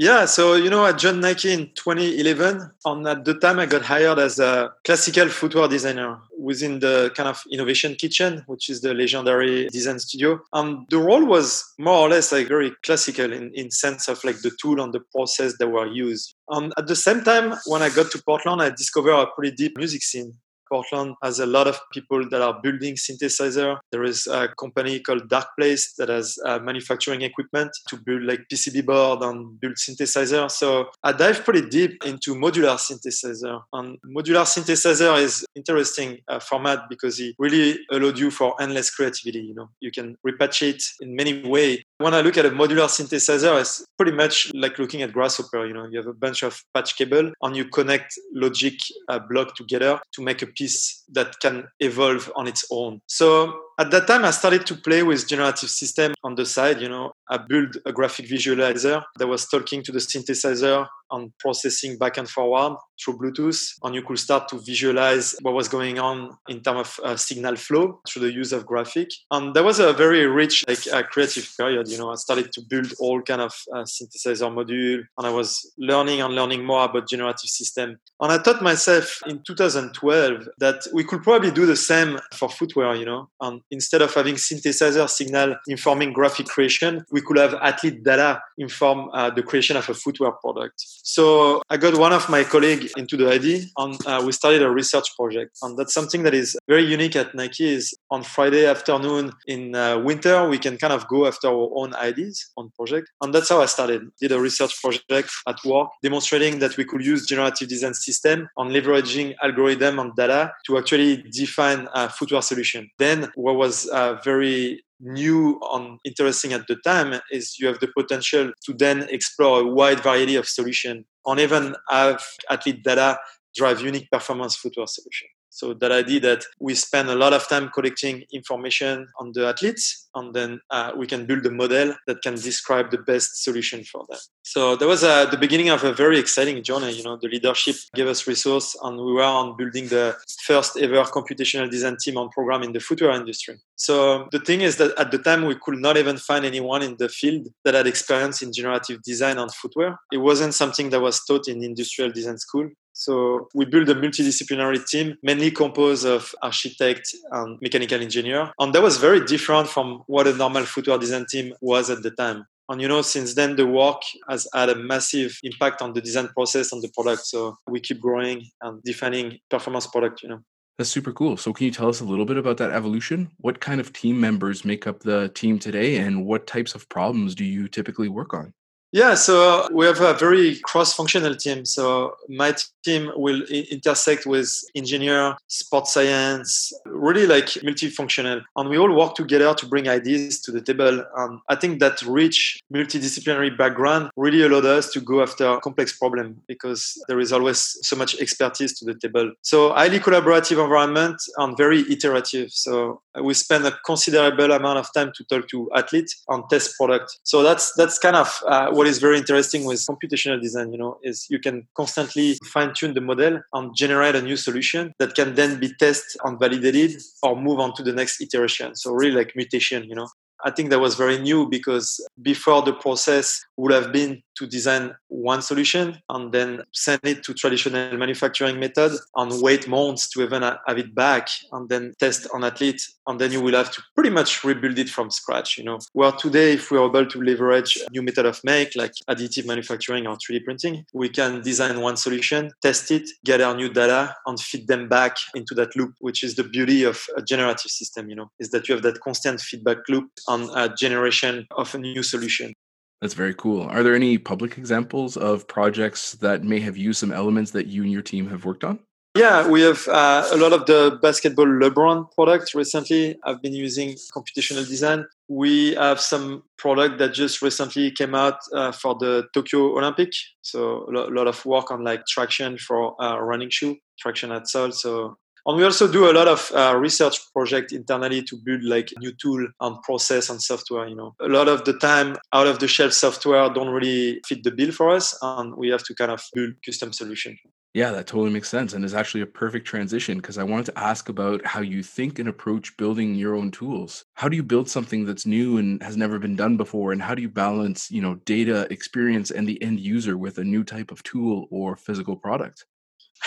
Yeah, 0.00 0.24
so 0.24 0.54
you 0.54 0.70
know, 0.70 0.82
I 0.82 0.92
joined 0.92 1.20
Nike 1.20 1.52
in 1.52 1.72
2011, 1.74 2.70
and 2.86 3.06
at 3.06 3.26
the 3.26 3.34
time 3.34 3.58
I 3.58 3.66
got 3.66 3.82
hired 3.82 4.18
as 4.18 4.38
a 4.38 4.72
classical 4.82 5.28
footwear 5.28 5.68
designer 5.68 6.18
within 6.38 6.78
the 6.78 7.12
kind 7.14 7.28
of 7.28 7.42
innovation 7.52 7.96
kitchen, 7.96 8.42
which 8.46 8.70
is 8.70 8.80
the 8.80 8.94
legendary 8.94 9.68
design 9.68 9.98
studio. 9.98 10.40
And 10.54 10.86
the 10.88 10.96
role 10.96 11.26
was 11.26 11.70
more 11.78 11.98
or 11.98 12.08
less 12.08 12.32
like 12.32 12.48
very 12.48 12.72
classical 12.82 13.30
in, 13.30 13.52
in 13.52 13.70
sense 13.70 14.08
of 14.08 14.24
like 14.24 14.40
the 14.40 14.52
tool 14.58 14.80
and 14.80 14.90
the 14.94 15.00
process 15.14 15.58
that 15.58 15.68
were 15.68 15.86
used. 15.86 16.34
And 16.48 16.72
at 16.78 16.86
the 16.86 16.96
same 16.96 17.22
time, 17.22 17.58
when 17.66 17.82
I 17.82 17.90
got 17.90 18.10
to 18.12 18.22
Portland, 18.22 18.62
I 18.62 18.70
discovered 18.70 19.12
a 19.12 19.26
pretty 19.26 19.54
deep 19.54 19.76
music 19.76 20.02
scene 20.02 20.32
Portland 20.70 21.14
has 21.22 21.40
a 21.40 21.46
lot 21.46 21.66
of 21.66 21.78
people 21.92 22.28
that 22.30 22.40
are 22.40 22.60
building 22.62 22.94
synthesizer. 22.94 23.78
There 23.92 24.04
is 24.04 24.26
a 24.26 24.48
company 24.58 25.00
called 25.00 25.28
Dark 25.28 25.48
Place 25.58 25.94
that 25.98 26.08
has 26.08 26.38
uh, 26.46 26.58
manufacturing 26.60 27.22
equipment 27.22 27.70
to 27.88 27.96
build 27.96 28.22
like 28.22 28.40
PCB 28.52 28.86
board 28.86 29.22
and 29.22 29.60
build 29.60 29.74
synthesizer. 29.74 30.50
So 30.50 30.86
I 31.02 31.12
dive 31.12 31.44
pretty 31.44 31.68
deep 31.68 32.04
into 32.04 32.34
modular 32.34 32.76
synthesizer. 32.76 33.60
And 33.72 33.98
modular 34.06 34.44
synthesizer 34.44 35.20
is 35.20 35.44
interesting 35.54 36.18
uh, 36.28 36.40
format 36.40 36.80
because 36.88 37.18
it 37.20 37.34
really 37.38 37.78
allowed 37.90 38.18
you 38.18 38.30
for 38.30 38.60
endless 38.60 38.90
creativity. 38.90 39.40
You 39.40 39.54
know, 39.54 39.68
you 39.80 39.90
can 39.90 40.16
repatriate 40.26 40.82
in 41.00 41.16
many 41.16 41.46
ways. 41.46 41.82
When 41.98 42.14
I 42.14 42.20
look 42.20 42.38
at 42.38 42.46
a 42.46 42.50
modular 42.50 42.88
synthesizer, 42.88 43.60
it's 43.60 43.84
pretty 43.98 44.12
much 44.12 44.50
like 44.54 44.78
looking 44.78 45.02
at 45.02 45.12
Grasshopper. 45.12 45.66
You 45.66 45.74
know, 45.74 45.86
you 45.90 45.98
have 45.98 46.06
a 46.06 46.14
bunch 46.14 46.42
of 46.42 46.62
patch 46.74 46.96
cable 46.96 47.32
and 47.42 47.56
you 47.56 47.66
connect 47.66 48.14
logic 48.32 48.74
uh, 49.08 49.18
block 49.18 49.54
together 49.54 49.98
to 50.12 50.22
make 50.22 50.42
a 50.42 50.46
piece 50.60 51.04
that 51.12 51.40
can 51.40 51.64
evolve 51.80 52.30
on 52.36 52.46
its 52.46 52.64
own. 52.70 53.00
So 53.06 53.54
at 53.78 53.90
that 53.92 54.06
time, 54.06 54.24
I 54.24 54.30
started 54.30 54.66
to 54.66 54.74
play 54.74 55.02
with 55.02 55.26
generative 55.26 55.70
system 55.70 56.12
on 56.22 56.34
the 56.34 56.44
side. 56.44 56.80
You 56.82 56.90
know, 56.90 57.12
I 57.30 57.38
built 57.38 57.76
a 57.86 57.92
graphic 57.92 58.26
visualizer 58.28 59.02
that 59.18 59.26
was 59.26 59.46
talking 59.48 59.82
to 59.84 59.92
the 59.92 60.00
synthesizer 60.00 60.86
and 61.10 61.36
processing 61.38 61.98
back 61.98 62.16
and 62.16 62.28
forward 62.28 62.76
through 63.02 63.18
Bluetooth. 63.18 63.60
And 63.82 63.94
you 63.94 64.02
could 64.02 64.18
start 64.18 64.48
to 64.48 64.58
visualize 64.58 65.34
what 65.42 65.54
was 65.54 65.68
going 65.68 65.98
on 65.98 66.36
in 66.48 66.60
terms 66.60 66.80
of 66.80 67.00
uh, 67.04 67.16
signal 67.16 67.56
flow 67.56 68.00
through 68.08 68.22
the 68.22 68.32
use 68.32 68.52
of 68.52 68.66
graphic. 68.66 69.08
And 69.30 69.54
that 69.54 69.64
was 69.64 69.80
a 69.80 69.92
very 69.92 70.26
rich, 70.26 70.64
like, 70.68 70.86
uh, 70.92 71.02
creative 71.02 71.50
period. 71.56 71.88
You 71.88 71.98
know, 71.98 72.10
I 72.10 72.16
started 72.16 72.52
to 72.52 72.60
build 72.62 72.92
all 72.98 73.22
kind 73.22 73.40
of 73.40 73.54
uh, 73.72 73.84
synthesizer 73.84 74.52
module, 74.52 75.02
and 75.18 75.26
I 75.26 75.30
was 75.30 75.72
learning 75.78 76.20
and 76.20 76.34
learning 76.34 76.64
more 76.64 76.84
about 76.84 77.08
generative 77.08 77.50
system. 77.50 77.98
And 78.20 78.32
I 78.32 78.38
thought 78.38 78.62
myself 78.62 79.20
in 79.26 79.42
2012 79.42 80.48
that 80.58 80.86
we 80.92 81.04
could 81.04 81.22
probably 81.22 81.50
do 81.50 81.66
the 81.66 81.76
same 81.76 82.18
for 82.34 82.48
footwear. 82.48 82.94
You 82.94 83.06
know, 83.06 83.30
and 83.40 83.60
instead 83.70 84.02
of 84.02 84.12
having 84.12 84.34
synthesizer 84.34 85.08
signal 85.08 85.56
informing 85.66 86.12
graphic 86.12 86.46
creation, 86.46 87.04
we 87.10 87.20
could 87.20 87.38
have 87.38 87.54
athlete 87.54 88.02
data 88.04 88.42
inform 88.58 89.08
uh, 89.12 89.30
the 89.30 89.42
creation 89.42 89.76
of 89.76 89.88
a 89.88 89.94
footwear 89.94 90.32
product. 90.32 90.84
So 91.02 91.62
I 91.70 91.76
got 91.76 91.98
one 91.98 92.12
of 92.12 92.28
my 92.28 92.44
colleagues 92.44 92.92
into 92.96 93.16
the 93.16 93.30
idea 93.30 93.62
and 93.78 94.06
uh, 94.06 94.22
we 94.24 94.32
started 94.32 94.62
a 94.62 94.70
research 94.70 95.08
project. 95.16 95.56
And 95.62 95.76
that's 95.78 95.94
something 95.94 96.22
that 96.24 96.34
is 96.34 96.56
very 96.68 96.84
unique 96.84 97.16
at 97.16 97.34
Nike 97.34 97.68
is 97.68 97.94
on 98.10 98.22
Friday 98.22 98.66
afternoon 98.66 99.32
in 99.46 99.74
uh, 99.74 99.98
winter, 99.98 100.48
we 100.48 100.58
can 100.58 100.76
kind 100.76 100.92
of 100.92 101.08
go 101.08 101.26
after 101.26 101.48
our 101.48 101.70
own 101.74 101.94
ideas 101.94 102.50
on 102.56 102.70
project. 102.76 103.10
And 103.22 103.34
that's 103.34 103.48
how 103.48 103.60
I 103.60 103.66
started. 103.66 104.02
Did 104.20 104.32
a 104.32 104.40
research 104.40 104.80
project 104.80 105.30
at 105.48 105.64
work 105.64 105.88
demonstrating 106.02 106.58
that 106.60 106.76
we 106.76 106.84
could 106.84 107.04
use 107.04 107.26
generative 107.26 107.68
design 107.68 107.94
system 107.94 108.48
on 108.56 108.70
leveraging 108.70 109.34
algorithm 109.42 109.98
and 109.98 110.14
data 110.14 110.52
to 110.66 110.78
actually 110.78 111.22
define 111.30 111.88
a 111.94 112.08
footwear 112.08 112.42
solution. 112.42 112.90
Then 112.98 113.30
what 113.34 113.56
was 113.56 113.88
uh, 113.88 114.14
very 114.24 114.82
new 115.00 115.60
and 115.72 115.98
interesting 116.04 116.52
at 116.52 116.66
the 116.66 116.76
time 116.84 117.20
is 117.30 117.56
you 117.58 117.66
have 117.66 117.80
the 117.80 117.88
potential 117.96 118.52
to 118.64 118.74
then 118.74 119.02
explore 119.10 119.60
a 119.60 119.66
wide 119.66 120.00
variety 120.00 120.36
of 120.36 120.46
solutions 120.46 121.04
and 121.26 121.40
even 121.40 121.74
have 121.88 122.22
athlete 122.50 122.82
data 122.84 123.18
drive 123.56 123.80
unique 123.80 124.08
performance 124.10 124.56
footwear 124.56 124.86
solution. 124.86 125.28
So 125.50 125.74
that 125.74 125.92
idea 125.92 126.20
that 126.20 126.44
we 126.60 126.74
spend 126.74 127.10
a 127.10 127.16
lot 127.16 127.32
of 127.32 127.48
time 127.48 127.70
collecting 127.70 128.24
information 128.32 129.08
on 129.18 129.32
the 129.34 129.48
athletes, 129.48 130.08
and 130.14 130.32
then 130.32 130.60
uh, 130.70 130.92
we 130.96 131.06
can 131.06 131.26
build 131.26 131.44
a 131.44 131.50
model 131.50 131.94
that 132.06 132.22
can 132.22 132.36
describe 132.36 132.90
the 132.90 132.98
best 132.98 133.42
solution 133.42 133.84
for 133.84 134.06
them. 134.08 134.18
So 134.42 134.76
that 134.76 134.86
was 134.86 135.04
uh, 135.04 135.26
the 135.26 135.36
beginning 135.36 135.68
of 135.68 135.84
a 135.84 135.92
very 135.92 136.18
exciting 136.18 136.62
journey. 136.62 136.92
You 136.92 137.02
know, 137.02 137.18
the 137.20 137.28
leadership 137.28 137.76
gave 137.94 138.06
us 138.06 138.26
resource, 138.26 138.76
and 138.82 138.96
we 138.96 139.12
were 139.12 139.22
on 139.22 139.56
building 139.56 139.88
the 139.88 140.16
first 140.46 140.76
ever 140.78 141.02
computational 141.04 141.70
design 141.70 141.96
team 142.00 142.16
on 142.16 142.30
program 142.30 142.62
in 142.62 142.72
the 142.72 142.80
footwear 142.80 143.10
industry. 143.10 143.56
So 143.76 144.28
the 144.30 144.40
thing 144.40 144.60
is 144.60 144.76
that 144.76 144.96
at 144.98 145.10
the 145.10 145.18
time 145.18 145.46
we 145.46 145.56
could 145.56 145.78
not 145.78 145.96
even 145.96 146.16
find 146.16 146.44
anyone 146.44 146.82
in 146.82 146.96
the 146.98 147.08
field 147.08 147.48
that 147.64 147.74
had 147.74 147.86
experience 147.86 148.42
in 148.42 148.52
generative 148.52 149.02
design 149.02 149.38
on 149.38 149.48
footwear. 149.48 149.98
It 150.12 150.18
wasn't 150.18 150.54
something 150.54 150.90
that 150.90 151.00
was 151.00 151.24
taught 151.24 151.48
in 151.48 151.64
industrial 151.64 152.12
design 152.12 152.38
school. 152.38 152.68
So 152.92 153.48
we 153.54 153.64
built 153.64 153.88
a 153.88 153.94
multidisciplinary 153.94 154.86
team, 154.86 155.16
mainly 155.22 155.50
composed 155.50 156.06
of 156.06 156.34
architect 156.42 157.14
and 157.30 157.58
mechanical 157.60 158.00
engineer. 158.00 158.52
And 158.58 158.74
that 158.74 158.82
was 158.82 158.98
very 158.98 159.24
different 159.24 159.68
from 159.68 160.02
what 160.06 160.26
a 160.26 160.34
normal 160.34 160.64
footwear 160.64 160.98
design 160.98 161.26
team 161.30 161.54
was 161.60 161.90
at 161.90 162.02
the 162.02 162.10
time. 162.10 162.44
And 162.68 162.80
you 162.80 162.86
know, 162.86 163.02
since 163.02 163.34
then 163.34 163.56
the 163.56 163.66
work 163.66 164.00
has 164.28 164.46
had 164.54 164.68
a 164.68 164.76
massive 164.76 165.36
impact 165.42 165.82
on 165.82 165.92
the 165.92 166.00
design 166.00 166.28
process 166.28 166.72
and 166.72 166.80
the 166.80 166.88
product. 166.94 167.26
So 167.26 167.56
we 167.66 167.80
keep 167.80 168.00
growing 168.00 168.46
and 168.62 168.82
defining 168.84 169.38
performance 169.50 169.86
product, 169.88 170.22
you 170.22 170.28
know. 170.28 170.40
That's 170.78 170.88
super 170.88 171.12
cool. 171.12 171.36
So, 171.36 171.52
can 171.52 171.66
you 171.66 171.72
tell 171.72 171.90
us 171.90 172.00
a 172.00 172.06
little 172.06 172.24
bit 172.24 172.38
about 172.38 172.56
that 172.56 172.70
evolution? 172.70 173.30
What 173.36 173.60
kind 173.60 173.82
of 173.82 173.92
team 173.92 174.18
members 174.18 174.64
make 174.64 174.86
up 174.86 175.00
the 175.00 175.28
team 175.34 175.58
today, 175.58 175.96
and 175.96 176.24
what 176.24 176.46
types 176.46 176.74
of 176.74 176.88
problems 176.88 177.34
do 177.34 177.44
you 177.44 177.68
typically 177.68 178.08
work 178.08 178.32
on? 178.32 178.54
Yeah, 178.92 179.14
so 179.14 179.68
we 179.72 179.86
have 179.86 180.00
a 180.00 180.14
very 180.14 180.58
cross-functional 180.64 181.36
team. 181.36 181.64
So 181.64 182.16
my 182.28 182.56
team 182.84 183.12
will 183.14 183.42
intersect 183.42 184.26
with 184.26 184.50
engineer, 184.74 185.36
sports 185.46 185.94
science, 185.94 186.72
really 186.86 187.24
like 187.24 187.46
multifunctional, 187.62 188.42
and 188.56 188.68
we 188.68 188.78
all 188.78 188.92
work 188.92 189.14
together 189.14 189.54
to 189.54 189.66
bring 189.66 189.88
ideas 189.88 190.40
to 190.40 190.50
the 190.50 190.60
table. 190.60 191.04
And 191.16 191.40
I 191.48 191.54
think 191.54 191.78
that 191.78 192.02
rich 192.02 192.60
multidisciplinary 192.74 193.56
background 193.56 194.10
really 194.16 194.42
allowed 194.42 194.66
us 194.66 194.90
to 194.92 195.00
go 195.00 195.22
after 195.22 195.58
complex 195.60 195.96
problem 195.96 196.42
because 196.48 197.00
there 197.06 197.20
is 197.20 197.32
always 197.32 197.78
so 197.82 197.94
much 197.94 198.18
expertise 198.20 198.76
to 198.80 198.84
the 198.84 198.94
table. 198.94 199.32
So 199.42 199.72
highly 199.72 200.00
collaborative 200.00 200.62
environment 200.62 201.22
and 201.36 201.56
very 201.56 201.80
iterative. 201.92 202.50
So 202.50 203.02
we 203.22 203.34
spend 203.34 203.66
a 203.66 203.72
considerable 203.86 204.50
amount 204.50 204.78
of 204.78 204.92
time 204.92 205.12
to 205.14 205.24
talk 205.24 205.48
to 205.48 205.70
athletes 205.76 206.24
and 206.28 206.42
test 206.50 206.76
product. 206.76 207.20
So 207.22 207.44
that's 207.44 207.72
that's 207.74 207.98
kind 207.98 208.16
of 208.16 208.42
uh, 208.48 208.70
what 208.80 208.86
is 208.86 208.96
very 208.96 209.18
interesting 209.18 209.66
with 209.66 209.78
computational 209.80 210.40
design, 210.40 210.72
you 210.72 210.78
know, 210.78 210.98
is 211.02 211.26
you 211.28 211.38
can 211.38 211.68
constantly 211.76 212.38
fine 212.46 212.72
tune 212.72 212.94
the 212.94 213.00
model 213.02 213.38
and 213.52 213.76
generate 213.76 214.14
a 214.14 214.22
new 214.22 214.36
solution 214.36 214.94
that 214.98 215.14
can 215.14 215.34
then 215.34 215.60
be 215.60 215.70
tested 215.78 216.18
and 216.24 216.40
validated 216.40 216.98
or 217.22 217.36
move 217.36 217.60
on 217.60 217.74
to 217.74 217.82
the 217.82 217.92
next 217.92 218.22
iteration. 218.22 218.74
So 218.74 218.92
really 218.92 219.10
like 219.10 219.36
mutation, 219.36 219.84
you 219.84 219.94
know. 219.94 220.08
I 220.46 220.50
think 220.50 220.70
that 220.70 220.80
was 220.80 220.94
very 220.94 221.18
new 221.18 221.46
because 221.46 222.02
before 222.22 222.62
the 222.62 222.72
process 222.72 223.44
would 223.60 223.72
have 223.72 223.92
been 223.92 224.22
to 224.36 224.46
design 224.46 224.94
one 225.08 225.42
solution 225.42 226.00
and 226.08 226.32
then 226.32 226.62
send 226.72 227.00
it 227.04 227.22
to 227.22 227.34
traditional 227.34 227.96
manufacturing 227.98 228.58
method 228.58 228.92
and 229.16 229.42
wait 229.42 229.68
months 229.68 230.08
to 230.08 230.22
even 230.22 230.42
have 230.42 230.78
it 230.78 230.94
back 230.94 231.28
and 231.52 231.68
then 231.68 231.92
test 231.98 232.26
on 232.32 232.42
athlete. 232.42 232.82
And 233.06 233.20
then 233.20 233.32
you 233.32 233.42
will 233.42 233.54
have 233.54 233.70
to 233.72 233.82
pretty 233.94 234.08
much 234.08 234.42
rebuild 234.42 234.78
it 234.78 234.88
from 234.88 235.10
scratch 235.10 235.58
you 235.58 235.64
know. 235.64 235.78
Where 235.92 236.12
today 236.12 236.54
if 236.54 236.70
we're 236.70 236.86
able 236.86 237.04
to 237.04 237.22
leverage 237.22 237.78
new 237.90 238.02
method 238.02 238.24
of 238.24 238.40
make 238.44 238.74
like 238.76 238.92
additive 239.10 239.46
manufacturing 239.46 240.06
or 240.06 240.16
3d 240.16 240.44
printing 240.44 240.86
we 240.94 241.10
can 241.10 241.42
design 241.42 241.80
one 241.80 241.96
solution 241.96 242.50
test 242.62 242.90
it 242.90 243.08
gather 243.24 243.54
new 243.54 243.68
data 243.68 244.16
and 244.26 244.40
feed 244.40 244.66
them 244.68 244.88
back 244.88 245.16
into 245.34 245.54
that 245.54 245.76
loop 245.76 245.92
which 246.00 246.22
is 246.22 246.36
the 246.36 246.44
beauty 246.44 246.84
of 246.84 247.04
a 247.16 247.22
generative 247.22 247.70
system 247.70 248.08
you 248.08 248.16
know 248.16 248.30
is 248.38 248.50
that 248.50 248.68
you 248.68 248.74
have 248.74 248.82
that 248.82 249.00
constant 249.00 249.40
feedback 249.40 249.78
loop 249.88 250.08
on 250.28 250.48
a 250.56 250.74
generation 250.74 251.46
of 251.56 251.74
a 251.74 251.78
new 251.78 252.02
solution 252.02 252.54
that's 253.00 253.14
very 253.14 253.34
cool. 253.34 253.62
Are 253.62 253.82
there 253.82 253.94
any 253.94 254.18
public 254.18 254.58
examples 254.58 255.16
of 255.16 255.48
projects 255.48 256.12
that 256.16 256.44
may 256.44 256.60
have 256.60 256.76
used 256.76 257.00
some 257.00 257.12
elements 257.12 257.52
that 257.52 257.66
you 257.66 257.82
and 257.82 257.90
your 257.90 258.02
team 258.02 258.28
have 258.28 258.44
worked 258.44 258.64
on? 258.64 258.78
Yeah, 259.16 259.48
we 259.48 259.62
have 259.62 259.88
uh, 259.88 260.28
a 260.30 260.36
lot 260.36 260.52
of 260.52 260.66
the 260.66 260.96
basketball 261.02 261.46
LeBron 261.46 262.12
products 262.12 262.54
recently. 262.54 263.18
I've 263.24 263.42
been 263.42 263.54
using 263.54 263.96
computational 264.14 264.68
design. 264.68 265.04
We 265.28 265.74
have 265.74 266.00
some 266.00 266.44
product 266.58 266.98
that 266.98 267.12
just 267.12 267.42
recently 267.42 267.90
came 267.90 268.14
out 268.14 268.38
uh, 268.54 268.70
for 268.70 268.94
the 268.94 269.26
Tokyo 269.34 269.76
Olympic. 269.76 270.12
So 270.42 270.86
a 270.88 271.10
lot 271.10 271.26
of 271.26 271.44
work 271.44 271.72
on 271.72 271.82
like 271.82 272.06
traction 272.06 272.56
for 272.56 272.94
uh, 273.02 273.18
running 273.18 273.50
shoe, 273.50 273.78
traction 273.98 274.30
at 274.30 274.46
sole. 274.46 274.70
So 274.70 275.16
and 275.46 275.56
we 275.56 275.64
also 275.64 275.90
do 275.90 276.10
a 276.10 276.14
lot 276.14 276.28
of 276.28 276.50
uh, 276.54 276.76
research 276.76 277.18
project 277.32 277.72
internally 277.72 278.22
to 278.22 278.36
build 278.44 278.62
like 278.64 278.92
new 278.98 279.12
tool 279.12 279.46
and 279.60 279.82
process 279.82 280.30
and 280.30 280.40
software. 280.42 280.88
You 280.88 280.96
know, 280.96 281.14
a 281.20 281.28
lot 281.28 281.48
of 281.48 281.64
the 281.64 281.74
time, 281.74 282.16
out 282.32 282.46
of 282.46 282.58
the 282.58 282.68
shelf 282.68 282.92
software 282.92 283.48
don't 283.50 283.68
really 283.70 284.20
fit 284.26 284.42
the 284.44 284.50
bill 284.50 284.72
for 284.72 284.90
us, 284.90 285.16
and 285.22 285.54
we 285.56 285.68
have 285.68 285.84
to 285.84 285.94
kind 285.94 286.10
of 286.10 286.22
build 286.34 286.54
custom 286.64 286.92
solution. 286.92 287.36
Yeah, 287.72 287.92
that 287.92 288.08
totally 288.08 288.30
makes 288.30 288.48
sense 288.48 288.72
and 288.72 288.84
is 288.84 288.94
actually 288.94 289.20
a 289.20 289.26
perfect 289.26 289.64
transition 289.64 290.18
because 290.18 290.38
I 290.38 290.42
wanted 290.42 290.66
to 290.66 290.78
ask 290.78 291.08
about 291.08 291.46
how 291.46 291.60
you 291.60 291.84
think 291.84 292.18
and 292.18 292.28
approach 292.28 292.76
building 292.76 293.14
your 293.14 293.36
own 293.36 293.52
tools. 293.52 294.04
How 294.14 294.28
do 294.28 294.34
you 294.34 294.42
build 294.42 294.68
something 294.68 295.04
that's 295.04 295.24
new 295.24 295.56
and 295.58 295.80
has 295.80 295.96
never 295.96 296.18
been 296.18 296.34
done 296.34 296.56
before 296.56 296.90
and 296.90 297.00
how 297.00 297.14
do 297.14 297.22
you 297.22 297.28
balance, 297.28 297.88
you 297.88 298.02
know, 298.02 298.16
data, 298.24 298.66
experience 298.72 299.30
and 299.30 299.46
the 299.46 299.62
end 299.62 299.78
user 299.78 300.18
with 300.18 300.38
a 300.38 300.44
new 300.44 300.64
type 300.64 300.90
of 300.90 301.04
tool 301.04 301.46
or 301.52 301.76
physical 301.76 302.16
product? 302.16 302.66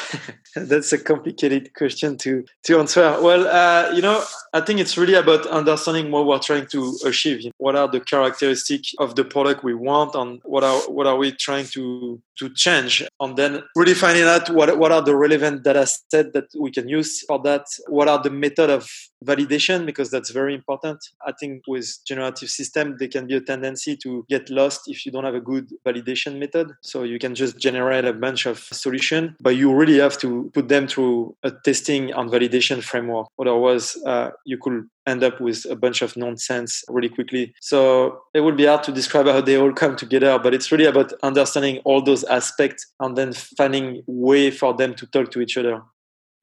That's 0.55 0.93
a 0.93 0.97
complicated 0.97 1.73
question 1.73 2.17
to 2.19 2.45
to 2.63 2.79
answer. 2.79 3.17
Well, 3.21 3.47
uh, 3.47 3.93
you 3.95 4.01
know, 4.01 4.23
I 4.53 4.61
think 4.61 4.79
it's 4.79 4.97
really 4.97 5.15
about 5.15 5.45
understanding 5.47 6.11
what 6.11 6.25
we're 6.25 6.39
trying 6.39 6.67
to 6.67 6.97
achieve. 7.05 7.51
What 7.57 7.75
are 7.75 7.87
the 7.87 7.99
characteristics 7.99 8.93
of 8.99 9.15
the 9.15 9.23
product 9.23 9.63
we 9.63 9.73
want, 9.73 10.15
and 10.15 10.41
what 10.43 10.63
are 10.63 10.79
what 10.89 11.07
are 11.07 11.17
we 11.17 11.31
trying 11.31 11.65
to 11.73 12.21
to 12.37 12.49
change 12.53 13.03
and 13.19 13.37
then 13.37 13.63
really 13.75 13.93
finding 13.93 14.23
out 14.23 14.49
what, 14.49 14.77
what 14.77 14.91
are 14.91 15.01
the 15.01 15.15
relevant 15.15 15.63
data 15.63 15.85
set 15.85 16.33
that 16.33 16.45
we 16.59 16.71
can 16.71 16.89
use 16.89 17.21
for 17.21 17.39
that 17.43 17.65
what 17.87 18.07
are 18.07 18.21
the 18.21 18.29
method 18.29 18.69
of 18.69 18.89
validation 19.23 19.85
because 19.85 20.09
that's 20.09 20.31
very 20.31 20.53
important 20.53 20.99
i 21.25 21.31
think 21.31 21.63
with 21.67 21.99
generative 22.05 22.49
system 22.49 22.95
there 22.99 23.07
can 23.07 23.27
be 23.27 23.35
a 23.35 23.41
tendency 23.41 23.95
to 23.95 24.25
get 24.29 24.49
lost 24.49 24.81
if 24.87 25.05
you 25.05 25.11
don't 25.11 25.23
have 25.23 25.35
a 25.35 25.41
good 25.41 25.69
validation 25.85 26.39
method 26.39 26.71
so 26.81 27.03
you 27.03 27.19
can 27.19 27.35
just 27.35 27.57
generate 27.57 28.05
a 28.05 28.13
bunch 28.13 28.45
of 28.45 28.59
solution 28.59 29.35
but 29.39 29.55
you 29.55 29.73
really 29.73 29.99
have 29.99 30.17
to 30.17 30.49
put 30.53 30.67
them 30.69 30.87
through 30.87 31.35
a 31.43 31.51
testing 31.51 32.11
and 32.11 32.29
validation 32.29 32.81
framework 32.83 33.27
otherwise 33.39 33.97
uh, 34.05 34.29
you 34.45 34.57
could 34.57 34.87
end 35.05 35.23
up 35.23 35.39
with 35.41 35.65
a 35.69 35.75
bunch 35.75 36.01
of 36.01 36.15
nonsense 36.15 36.83
really 36.87 37.09
quickly. 37.09 37.53
So 37.59 38.21
it 38.33 38.41
would 38.41 38.57
be 38.57 38.65
hard 38.65 38.83
to 38.83 38.91
describe 38.91 39.27
how 39.27 39.41
they 39.41 39.57
all 39.57 39.73
come 39.73 39.95
together, 39.95 40.39
but 40.39 40.53
it's 40.53 40.71
really 40.71 40.85
about 40.85 41.13
understanding 41.23 41.79
all 41.83 42.01
those 42.01 42.23
aspects 42.25 42.87
and 42.99 43.17
then 43.17 43.33
finding 43.33 44.03
way 44.07 44.51
for 44.51 44.73
them 44.73 44.93
to 44.95 45.07
talk 45.07 45.31
to 45.31 45.41
each 45.41 45.57
other. 45.57 45.81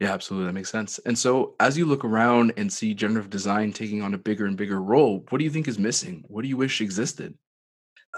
Yeah, 0.00 0.14
absolutely. 0.14 0.46
That 0.46 0.54
makes 0.54 0.70
sense. 0.70 0.98
And 1.04 1.16
so, 1.16 1.54
as 1.60 1.76
you 1.76 1.84
look 1.84 2.06
around 2.06 2.54
and 2.56 2.72
see 2.72 2.94
generative 2.94 3.28
design 3.28 3.72
taking 3.72 4.00
on 4.00 4.14
a 4.14 4.18
bigger 4.18 4.46
and 4.46 4.56
bigger 4.56 4.80
role, 4.80 5.24
what 5.28 5.38
do 5.38 5.44
you 5.44 5.50
think 5.50 5.68
is 5.68 5.78
missing? 5.78 6.24
What 6.26 6.42
do 6.42 6.48
you 6.48 6.56
wish 6.56 6.80
existed? 6.80 7.34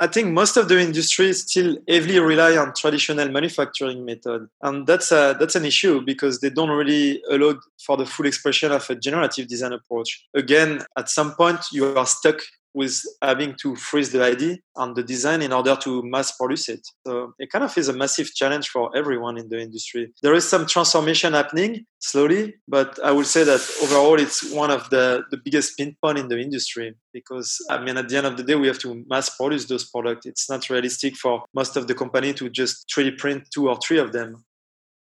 I 0.00 0.06
think 0.06 0.28
most 0.28 0.56
of 0.56 0.68
the 0.68 0.80
industry 0.80 1.32
still 1.34 1.76
heavily 1.86 2.18
rely 2.18 2.56
on 2.56 2.72
traditional 2.72 3.28
manufacturing 3.28 4.06
method, 4.06 4.48
and 4.62 4.86
that's 4.86 5.12
a, 5.12 5.36
that's 5.38 5.54
an 5.54 5.66
issue 5.66 6.00
because 6.00 6.40
they 6.40 6.48
don't 6.48 6.70
really 6.70 7.22
allow 7.28 7.58
for 7.84 7.98
the 7.98 8.06
full 8.06 8.26
expression 8.26 8.72
of 8.72 8.88
a 8.88 8.94
generative 8.94 9.48
design 9.48 9.72
approach. 9.74 10.24
Again, 10.34 10.82
at 10.96 11.10
some 11.10 11.34
point, 11.34 11.58
you 11.72 11.98
are 11.98 12.06
stuck 12.06 12.40
with 12.74 13.00
having 13.20 13.54
to 13.62 13.76
freeze 13.76 14.10
the 14.10 14.24
ID 14.24 14.60
and 14.76 14.96
the 14.96 15.02
design 15.02 15.42
in 15.42 15.52
order 15.52 15.76
to 15.76 16.02
mass 16.02 16.36
produce 16.36 16.68
it. 16.68 16.86
So 17.06 17.34
it 17.38 17.50
kind 17.50 17.64
of 17.64 17.76
is 17.76 17.88
a 17.88 17.92
massive 17.92 18.34
challenge 18.34 18.68
for 18.68 18.94
everyone 18.96 19.38
in 19.38 19.48
the 19.48 19.60
industry. 19.60 20.12
There 20.22 20.34
is 20.34 20.48
some 20.48 20.66
transformation 20.66 21.34
happening 21.34 21.86
slowly, 21.98 22.54
but 22.66 22.98
I 23.04 23.12
would 23.12 23.26
say 23.26 23.44
that 23.44 23.60
overall 23.82 24.18
it's 24.18 24.50
one 24.50 24.70
of 24.70 24.88
the, 24.90 25.24
the 25.30 25.38
biggest 25.44 25.76
pinpoint 25.76 26.18
in 26.18 26.28
the 26.28 26.38
industry 26.38 26.94
because 27.12 27.58
I 27.70 27.82
mean 27.82 27.96
at 27.96 28.08
the 28.08 28.16
end 28.16 28.26
of 28.26 28.36
the 28.36 28.42
day 28.42 28.54
we 28.54 28.66
have 28.66 28.78
to 28.80 29.04
mass 29.08 29.36
produce 29.36 29.66
those 29.66 29.88
products. 29.88 30.26
It's 30.26 30.48
not 30.48 30.68
realistic 30.70 31.16
for 31.16 31.44
most 31.54 31.76
of 31.76 31.86
the 31.86 31.94
company 31.94 32.32
to 32.34 32.48
just 32.48 32.88
3D 32.94 33.18
print 33.18 33.48
two 33.52 33.68
or 33.68 33.78
three 33.86 33.98
of 33.98 34.12
them. 34.12 34.44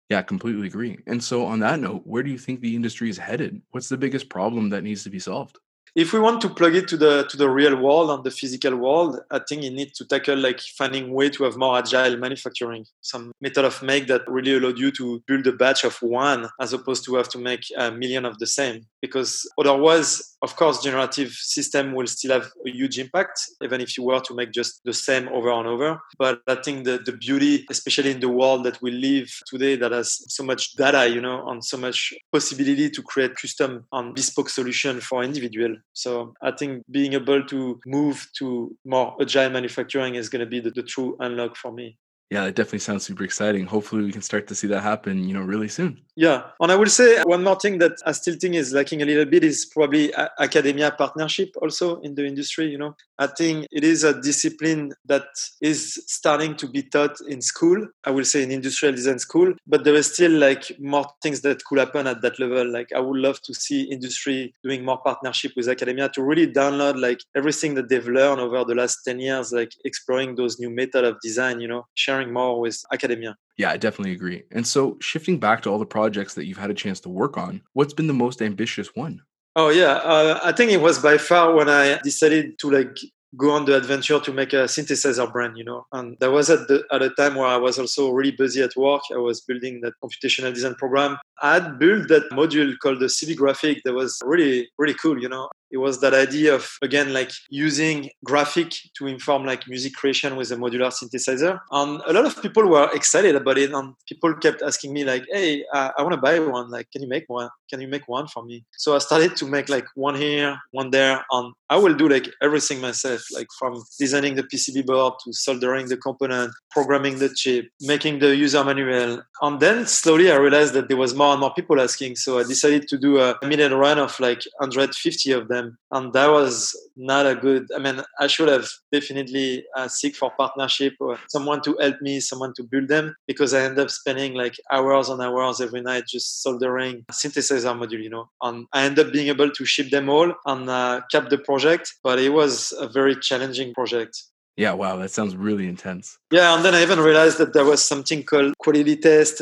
Yeah, 0.09 0.21
completely 0.21 0.67
agree. 0.67 0.99
And 1.07 1.23
so 1.23 1.45
on 1.45 1.59
that 1.61 1.79
note, 1.79 2.03
where 2.05 2.21
do 2.21 2.29
you 2.29 2.37
think 2.37 2.61
the 2.61 2.75
industry 2.75 3.09
is 3.09 3.17
headed? 3.17 3.61
What's 3.71 3.89
the 3.89 3.97
biggest 3.97 4.29
problem 4.29 4.69
that 4.69 4.83
needs 4.83 5.03
to 5.03 5.09
be 5.09 5.17
solved? 5.17 5.57
If 5.95 6.11
we 6.11 6.19
want 6.19 6.41
to 6.41 6.49
plug 6.49 6.75
it 6.75 6.87
to 6.89 6.97
the 6.97 7.25
to 7.29 7.37
the 7.37 7.49
real 7.49 7.75
world 7.81 8.09
and 8.09 8.23
the 8.23 8.31
physical 8.31 8.75
world, 8.75 9.19
I 9.31 9.39
think 9.39 9.63
you 9.63 9.71
need 9.71 9.93
to 9.95 10.05
tackle 10.05 10.37
like 10.37 10.59
finding 10.59 11.13
way 11.13 11.29
to 11.29 11.43
have 11.43 11.57
more 11.57 11.77
agile 11.77 12.17
manufacturing, 12.17 12.85
some 13.01 13.31
method 13.41 13.65
of 13.65 13.81
make 13.81 14.07
that 14.07 14.21
really 14.27 14.55
allowed 14.55 14.77
you 14.77 14.91
to 14.91 15.23
build 15.27 15.47
a 15.47 15.53
batch 15.53 15.83
of 15.83 15.95
one 16.01 16.49
as 16.59 16.73
opposed 16.73 17.05
to 17.05 17.15
have 17.15 17.29
to 17.29 17.37
make 17.37 17.61
a 17.77 17.91
million 17.91 18.25
of 18.25 18.37
the 18.39 18.47
same. 18.47 18.85
Because 19.01 19.47
otherwise, 19.59 20.35
of 20.41 20.55
course, 20.55 20.83
generative 20.83 21.31
system 21.31 21.93
will 21.93 22.07
still 22.07 22.33
have 22.33 22.51
a 22.67 22.71
huge 22.71 22.99
impact, 22.99 23.39
even 23.63 23.81
if 23.81 23.97
you 23.97 24.03
were 24.03 24.19
to 24.19 24.33
make 24.33 24.51
just 24.51 24.81
the 24.83 24.93
same 24.93 25.27
over 25.29 25.51
and 25.51 25.67
over. 25.67 26.01
But 26.17 26.41
I 26.47 26.55
think 26.55 26.85
the, 26.85 26.99
the 27.05 27.13
beauty, 27.13 27.65
especially 27.69 28.11
in 28.11 28.19
the 28.19 28.29
world 28.29 28.63
that 28.65 28.81
we 28.81 28.91
live 28.91 29.29
today 29.47 29.75
that 29.77 29.91
has 29.91 30.23
so 30.33 30.43
much 30.43 30.73
data, 30.73 31.07
you 31.07 31.21
know, 31.21 31.47
and 31.47 31.63
so 31.63 31.77
much 31.77 32.13
possibility 32.31 32.89
to 32.89 33.01
create 33.01 33.35
custom 33.35 33.85
and 33.91 34.13
bespoke 34.13 34.49
solution 34.49 34.99
for 34.99 35.23
individual. 35.23 35.74
So 35.93 36.33
I 36.41 36.51
think 36.51 36.83
being 36.89 37.13
able 37.13 37.43
to 37.45 37.79
move 37.85 38.27
to 38.39 38.75
more 38.85 39.15
agile 39.21 39.49
manufacturing 39.49 40.15
is 40.15 40.29
going 40.29 40.41
to 40.41 40.45
be 40.45 40.59
the, 40.59 40.71
the 40.71 40.83
true 40.83 41.15
unlock 41.19 41.55
for 41.55 41.71
me. 41.71 41.97
Yeah, 42.31 42.45
it 42.45 42.55
definitely 42.55 42.79
sounds 42.79 43.05
super 43.05 43.23
exciting. 43.23 43.67
Hopefully, 43.67 44.03
we 44.03 44.11
can 44.11 44.23
start 44.23 44.47
to 44.47 44.55
see 44.55 44.65
that 44.67 44.81
happen, 44.81 45.27
you 45.27 45.33
know, 45.35 45.41
really 45.41 45.67
soon. 45.67 46.01
Yeah, 46.15 46.41
and 46.59 46.71
I 46.71 46.75
will 46.75 46.89
say 46.89 47.21
one 47.23 47.43
more 47.43 47.59
thing 47.59 47.77
that 47.77 47.93
I 48.03 48.13
still 48.13 48.35
think 48.35 48.55
is 48.55 48.73
lacking 48.73 49.03
a 49.03 49.05
little 49.05 49.25
bit 49.25 49.43
is 49.43 49.65
probably 49.65 50.11
academia 50.39 50.89
partnership 50.91 51.49
also 51.61 52.01
in 52.01 52.15
the 52.15 52.25
industry. 52.25 52.65
You 52.65 52.79
know, 52.79 52.95
I 53.17 53.27
think 53.27 53.67
it 53.71 53.83
is 53.83 54.03
a 54.03 54.19
discipline 54.19 54.93
that 55.05 55.27
is 55.61 56.03
starting 56.07 56.55
to 56.57 56.67
be 56.67 56.83
taught 56.83 57.17
in 57.27 57.41
school. 57.41 57.87
I 58.03 58.11
will 58.11 58.25
say 58.25 58.43
in 58.43 58.51
industrial 58.51 58.95
design 58.95 59.19
school, 59.19 59.53
but 59.67 59.83
there 59.83 59.95
is 59.95 60.13
still 60.13 60.31
like 60.31 60.71
more 60.79 61.05
things 61.23 61.41
that 61.41 61.63
could 61.63 61.79
happen 61.79 62.07
at 62.07 62.21
that 62.21 62.39
level. 62.39 62.69
Like 62.69 62.91
I 62.93 62.99
would 62.99 63.19
love 63.19 63.41
to 63.43 63.53
see 63.53 63.83
industry 63.83 64.53
doing 64.63 64.83
more 64.83 64.99
partnership 65.01 65.53
with 65.55 65.69
academia 65.69 66.09
to 66.09 66.23
really 66.23 66.47
download 66.47 66.99
like 66.99 67.21
everything 67.35 67.75
that 67.75 67.89
they've 67.89 68.07
learned 68.07 68.41
over 68.41 68.63
the 68.65 68.75
last 68.75 68.99
ten 69.05 69.19
years, 69.19 69.51
like 69.53 69.71
exploring 69.85 70.35
those 70.35 70.59
new 70.59 70.69
method 70.69 71.05
of 71.05 71.19
design. 71.21 71.61
You 71.61 71.67
know, 71.67 71.87
sharing 71.93 72.33
more 72.33 72.59
with 72.59 72.83
academia. 72.91 73.37
Yeah, 73.57 73.71
I 73.71 73.77
definitely 73.77 74.11
agree. 74.11 74.43
And 74.51 74.67
so, 74.67 74.97
shifting 74.99 75.39
back 75.39 75.61
to 75.61 75.69
all 75.69 75.79
the 75.79 75.85
projects 75.85 76.33
that 76.33 76.45
you've 76.45 76.57
had 76.57 76.71
a 76.71 76.73
chance 76.73 76.99
to 77.01 77.09
work 77.09 77.37
on, 77.37 77.61
what's 77.73 77.93
been 77.93 78.07
the 78.07 78.13
most 78.13 78.41
ambitious 78.41 78.93
one? 78.95 79.21
Oh 79.55 79.69
yeah, 79.69 79.93
uh, 80.03 80.39
I 80.43 80.51
think 80.51 80.71
it 80.71 80.81
was 80.81 80.99
by 80.99 81.17
far 81.17 81.53
when 81.53 81.69
I 81.69 81.97
decided 82.03 82.59
to 82.59 82.69
like 82.69 82.97
go 83.37 83.51
on 83.51 83.65
the 83.65 83.75
adventure 83.75 84.19
to 84.19 84.33
make 84.33 84.51
a 84.51 84.65
synthesizer 84.65 85.31
brand, 85.31 85.57
you 85.57 85.63
know. 85.63 85.85
And 85.93 86.17
that 86.19 86.31
was 86.31 86.49
at 86.49 86.67
the 86.67 86.83
at 86.91 87.01
a 87.01 87.09
time 87.11 87.35
where 87.35 87.47
I 87.47 87.55
was 87.55 87.79
also 87.79 88.11
really 88.11 88.31
busy 88.31 88.61
at 88.61 88.75
work. 88.75 89.01
I 89.13 89.17
was 89.17 89.41
building 89.41 89.79
that 89.81 89.93
computational 90.03 90.53
design 90.53 90.75
program. 90.75 91.17
I 91.41 91.53
had 91.55 91.79
built 91.79 92.09
that 92.09 92.29
module 92.31 92.73
called 92.81 92.99
the 92.99 93.05
CV 93.05 93.35
graphic 93.35 93.81
that 93.85 93.93
was 93.93 94.21
really, 94.25 94.69
really 94.77 94.95
cool, 94.95 95.21
you 95.21 95.29
know 95.29 95.49
it 95.75 95.79
was 95.79 95.99
that 95.99 96.13
idea 96.13 96.55
of 96.55 96.63
again 96.81 97.11
like 97.11 97.31
using 97.49 98.09
graphic 98.23 98.69
to 98.97 99.07
inform 99.15 99.41
like 99.51 99.67
music 99.67 99.93
creation 99.93 100.37
with 100.37 100.49
a 100.51 100.55
modular 100.55 100.91
synthesizer. 100.97 101.59
And 101.79 102.01
a 102.07 102.13
lot 102.13 102.25
of 102.25 102.41
people 102.41 102.65
were 102.73 102.89
excited 102.93 103.35
about 103.35 103.57
it 103.57 103.71
and 103.73 103.93
people 104.07 104.33
kept 104.35 104.61
asking 104.61 104.93
me 104.93 105.03
like 105.11 105.23
hey 105.35 105.65
uh, 105.73 105.89
i 105.97 106.01
want 106.01 106.13
to 106.17 106.21
buy 106.27 106.37
one 106.39 106.67
like 106.75 106.87
can 106.91 107.01
you 107.03 107.09
make 107.15 107.25
one 107.27 107.49
can 107.69 107.81
you 107.81 107.89
make 107.95 108.07
one 108.07 108.27
for 108.27 108.43
me? 108.49 108.63
So 108.83 108.95
i 108.95 108.99
started 108.99 109.35
to 109.39 109.45
make 109.55 109.67
like 109.75 109.87
one 109.95 110.15
here 110.15 110.57
one 110.71 110.91
there 110.91 111.17
and 111.35 111.53
i 111.69 111.77
will 111.81 111.95
do 112.01 112.07
like 112.15 112.27
everything 112.41 112.79
myself 112.79 113.21
like 113.37 113.47
from 113.59 113.73
designing 113.99 114.35
the 114.35 114.43
pcb 114.43 114.85
board 114.85 115.13
to 115.23 115.33
soldering 115.33 115.87
the 115.87 115.97
component 115.97 116.51
programming 116.71 117.19
the 117.19 117.29
chip 117.41 117.65
making 117.81 118.19
the 118.19 118.35
user 118.35 118.63
manual. 118.63 119.21
And 119.41 119.59
then 119.59 119.85
slowly 119.87 120.31
i 120.31 120.37
realized 120.45 120.73
that 120.75 120.87
there 120.87 121.01
was 121.05 121.13
more 121.21 121.31
and 121.33 121.41
more 121.41 121.53
people 121.53 121.81
asking 121.81 122.15
so 122.15 122.39
i 122.39 122.43
decided 122.43 122.87
to 122.91 122.97
do 122.97 123.19
a 123.19 123.35
minute 123.43 123.73
run 123.73 123.99
of 123.99 124.17
like 124.19 124.41
150 124.59 125.31
of 125.31 125.47
them 125.49 125.64
them 125.65 125.77
and 125.91 126.13
that 126.13 126.29
was 126.29 126.75
not 126.95 127.25
a 127.25 127.35
good 127.35 127.67
i 127.75 127.79
mean 127.79 128.01
i 128.19 128.27
should 128.27 128.47
have 128.47 128.67
definitely 128.91 129.63
uh, 129.75 129.87
seek 129.87 130.15
for 130.15 130.31
partnership 130.37 130.93
or 130.99 131.17
someone 131.29 131.61
to 131.61 131.75
help 131.79 132.01
me 132.01 132.19
someone 132.19 132.53
to 132.53 132.63
build 132.63 132.87
them 132.87 133.15
because 133.27 133.53
i 133.53 133.61
end 133.61 133.79
up 133.79 133.89
spending 133.89 134.33
like 134.33 134.55
hours 134.71 135.09
and 135.09 135.21
hours 135.21 135.61
every 135.61 135.81
night 135.81 136.05
just 136.07 136.41
soldering 136.43 137.03
synthesizer 137.11 137.75
module 137.77 138.03
you 138.03 138.09
know 138.09 138.29
and 138.41 138.65
i 138.73 138.83
end 138.83 138.99
up 138.99 139.11
being 139.11 139.27
able 139.27 139.51
to 139.51 139.65
ship 139.65 139.89
them 139.89 140.09
all 140.09 140.33
and 140.45 140.69
uh, 140.69 141.01
cap 141.11 141.29
the 141.29 141.37
project 141.37 141.93
but 142.03 142.19
it 142.19 142.29
was 142.29 142.73
a 142.79 142.87
very 142.87 143.15
challenging 143.15 143.73
project 143.73 144.23
yeah, 144.57 144.71
wow, 144.71 144.95
that 144.97 145.11
sounds 145.11 145.35
really 145.35 145.67
intense. 145.67 146.17
Yeah, 146.31 146.55
and 146.55 146.63
then 146.63 146.73
I 146.73 146.81
even 146.81 146.99
realized 146.99 147.39
that 147.39 147.51
there 147.51 147.65
was 147.65 147.83
something 147.83 148.23
called 148.23 148.57
quality 148.57 148.95
test 148.95 149.41